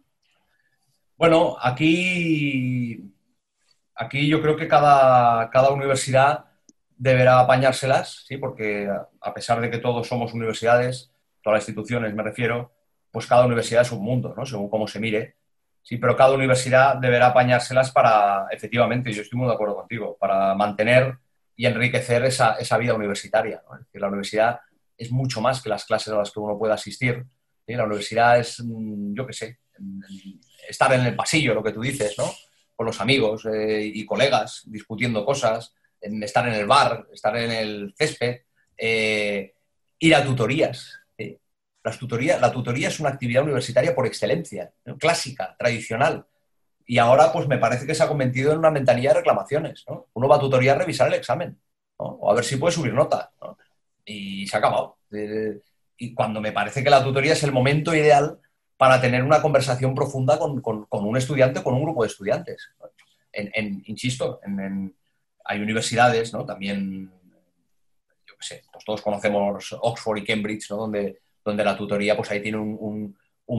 [1.17, 3.13] Bueno, aquí
[3.99, 6.45] aquí yo creo que cada, cada universidad
[6.97, 8.39] deberá apañárselas, ¿sí?
[8.39, 8.89] porque
[9.21, 11.11] a pesar de que todos somos universidades,
[11.43, 12.73] todas las instituciones me refiero,
[13.11, 14.47] pues cada universidad es un mundo, ¿no?
[14.47, 15.37] según cómo se mire.
[15.83, 20.55] Sí, pero cada universidad deberá apañárselas para, efectivamente, yo estoy muy de acuerdo contigo, para
[20.55, 21.19] mantener
[21.57, 23.63] y enriquecer esa, esa vida universitaria.
[23.69, 23.79] ¿no?
[23.95, 24.61] La universidad
[24.97, 27.25] es mucho más que las clases a las que uno puede asistir.
[27.67, 29.59] La universidad es, mm, yo qué sé,
[30.69, 32.25] estar en el pasillo, lo que tú dices, ¿no?
[32.79, 37.51] Con los amigos eh, y colegas discutiendo cosas, en estar en el bar, estar en
[37.51, 38.43] el césped,
[38.77, 39.53] eh,
[39.99, 40.95] ir a tutorías.
[41.83, 42.41] Las tutorías.
[42.41, 46.25] La tutoría es una actividad universitaria por excelencia, clásica, tradicional.
[46.87, 49.85] Y ahora pues me parece que se ha convertido en una mentalidad de reclamaciones.
[50.13, 51.59] Uno va a tutoría a revisar el examen
[51.97, 53.33] o a ver si puede subir nota.
[54.05, 54.99] Y se ha acabado.
[55.97, 58.39] y cuando me parece que la tutoría es el momento ideal
[58.79, 62.71] para tener una conversación profunda con, un estudiante, con un grupo de estudiantes.
[63.33, 64.95] En, insisto, en,
[65.45, 66.47] hay universidades, ¿no?
[66.47, 67.11] También,
[68.25, 70.77] yo qué sé, pues todos conocemos Oxford y Cambridge, ¿no?
[70.77, 73.17] Donde, donde la tutoría, pues ahí tiene un,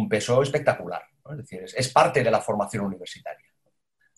[0.09, 1.03] peso espectacular.
[1.32, 3.45] Es decir, es, parte de la formación universitaria.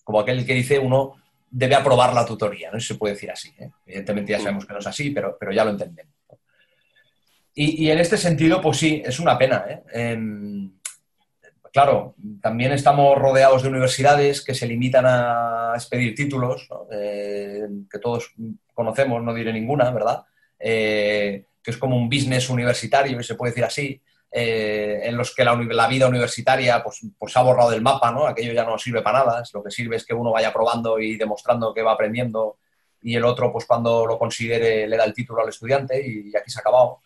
[0.04, 1.16] Como aquel que dice, uno
[1.50, 2.80] debe aprobar la tutoría, ¿no?
[2.80, 3.52] se puede decir así.
[3.58, 3.72] ¿eh?
[3.88, 6.14] Evidentemente ya sabemos que no es así, pero, pero ya lo entendemos.
[7.54, 9.66] Y, en este sentido, pues sí, es una pena.
[9.68, 9.84] ¿eh?
[9.94, 10.72] Em,
[11.72, 18.34] claro, también estamos rodeados de universidades que se limitan a expedir títulos, eh, que todos
[18.74, 20.24] conocemos, no diré ninguna, ¿verdad?
[20.60, 24.02] Eh, que es como un business universitario, y se puede decir así,
[24.34, 28.26] en los que la, vida universitaria pues, pues, ha borrado del mapa, ¿no?
[28.26, 31.18] Aquello ya no sirve para nada, lo que sirve es que uno vaya probando y
[31.18, 32.58] demostrando que va aprendiendo
[33.02, 36.52] y el otro, pues cuando lo considere, le da el título al estudiante y aquí
[36.52, 37.02] se ha acabado.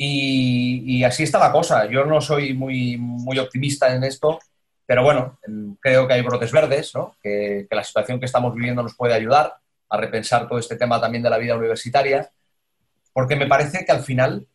[0.00, 1.86] Y, así está la cosa.
[1.86, 4.38] Yo no soy muy, muy optimista en esto,
[4.86, 5.38] pero bueno,
[5.80, 7.16] creo que hay brotes verdes, ¿no?
[7.20, 9.56] que, la situación que estamos viviendo nos puede ayudar
[9.90, 12.30] a repensar todo este tema también de la vida universitaria,
[13.12, 14.46] porque me parece que al final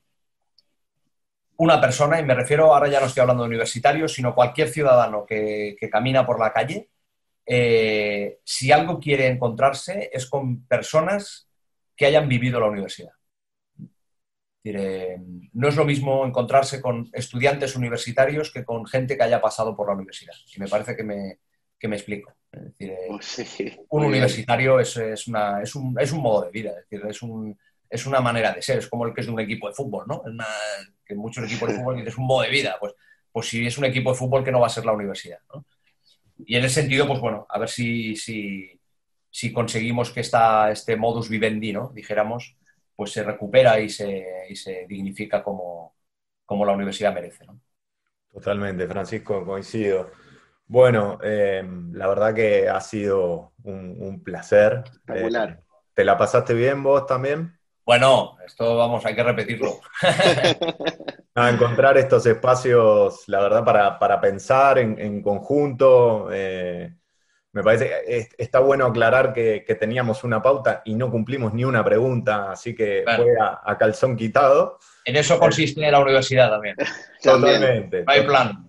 [1.58, 5.26] una persona, y me refiero, ahora ya no estoy hablando de universitarios, sino cualquier ciudadano
[5.26, 6.90] que, camina por la calle,
[7.46, 11.50] eh, si algo quiere encontrarse es con personas
[11.98, 13.12] que hayan vivido la universidad.
[14.66, 15.18] Eh,
[15.54, 19.88] no es lo mismo encontrarse con estudiantes universitarios que con gente que haya pasado por
[19.88, 20.36] la universidad.
[20.56, 21.40] Y me parece que me,
[21.88, 22.34] me explico.
[22.80, 23.58] Eh, pues
[23.90, 24.96] un universitario es,
[25.28, 27.58] una, es, un, es, un, modo de vida, es, decir, es, un,
[27.90, 30.06] es una manera de ser, es como el que es de un equipo de fútbol,
[30.08, 30.24] ¿no?
[31.06, 32.94] que muchos equipos de fútbol es un modo de vida, pues,
[33.32, 35.40] pues si es un equipo de fútbol que no va a ser la universidad.
[36.46, 38.80] Y en ese sentido, pues bueno, a ver si, si,
[39.32, 41.92] si conseguimos que esta, este modus vivendi, ¿no?
[41.94, 42.56] dijéramos,
[42.96, 45.96] pues se recupera y se, y se dignifica como,
[46.46, 47.46] como, la universidad merece.
[47.46, 47.60] ¿no?
[48.32, 50.12] Totalmente, Francisco, coincido.
[50.66, 54.84] Bueno, eh, la verdad que ha sido un, placer.
[54.86, 55.50] Espectacular.
[55.50, 55.64] Eh,
[55.94, 57.58] ¿Te la pasaste bien vos también?
[57.86, 59.82] Bueno, esto vamos, hay que repetirlo.
[61.36, 66.30] a encontrar estos espacios, la verdad, para, para pensar en, en conjunto.
[66.32, 66.96] Eh,
[67.54, 71.86] me parece que está bueno aclarar que, teníamos una pauta y no cumplimos ni una
[71.86, 74.80] pregunta, así que fue a, calzón quitado.
[75.06, 76.76] En eso consiste la universidad también.
[77.22, 78.04] Totalmente.
[78.08, 78.68] hay plan.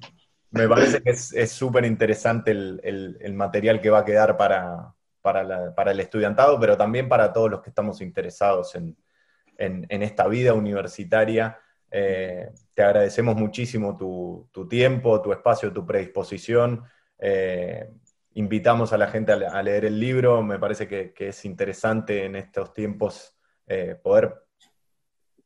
[0.50, 6.00] Me parece que es súper interesante el, material que va a quedar para, para, el
[6.00, 8.96] estudiantado, pero también para todos los que estamos interesados en,
[9.88, 11.58] esta vida universitaria.
[11.90, 16.84] Eh, te agradecemos muchísimo tu, tiempo, tu espacio, tu predisposición.
[17.18, 17.88] Eh,
[18.34, 20.42] invitamos a la gente a, leer el libro.
[20.42, 24.34] Me parece que, es interesante en estos tiempos eh, poder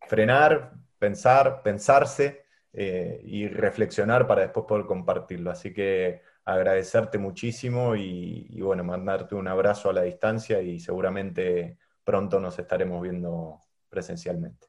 [0.07, 5.51] frenar, pensar, pensarse eh, y reflexionar para después poder compartirlo.
[5.51, 12.41] Así que agradecerte muchísimo y, bueno, mandarte un abrazo a la distancia y seguramente pronto
[12.41, 13.61] nos estaremos viendo
[13.91, 14.67] presencialmente.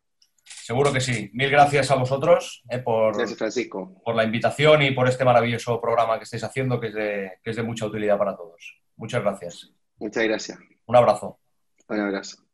[0.49, 1.29] Seguro que sí.
[1.33, 3.15] Mil gracias a vosotros eh, por,
[4.03, 7.49] por la invitación y por este maravilloso programa que estáis haciendo, que es, de, que
[7.51, 8.77] es de mucha utilidad para todos.
[8.95, 9.71] Muchas gracias.
[9.97, 10.59] Muchas gracias.
[10.85, 11.39] Un abrazo.
[11.87, 12.48] Un abrazo.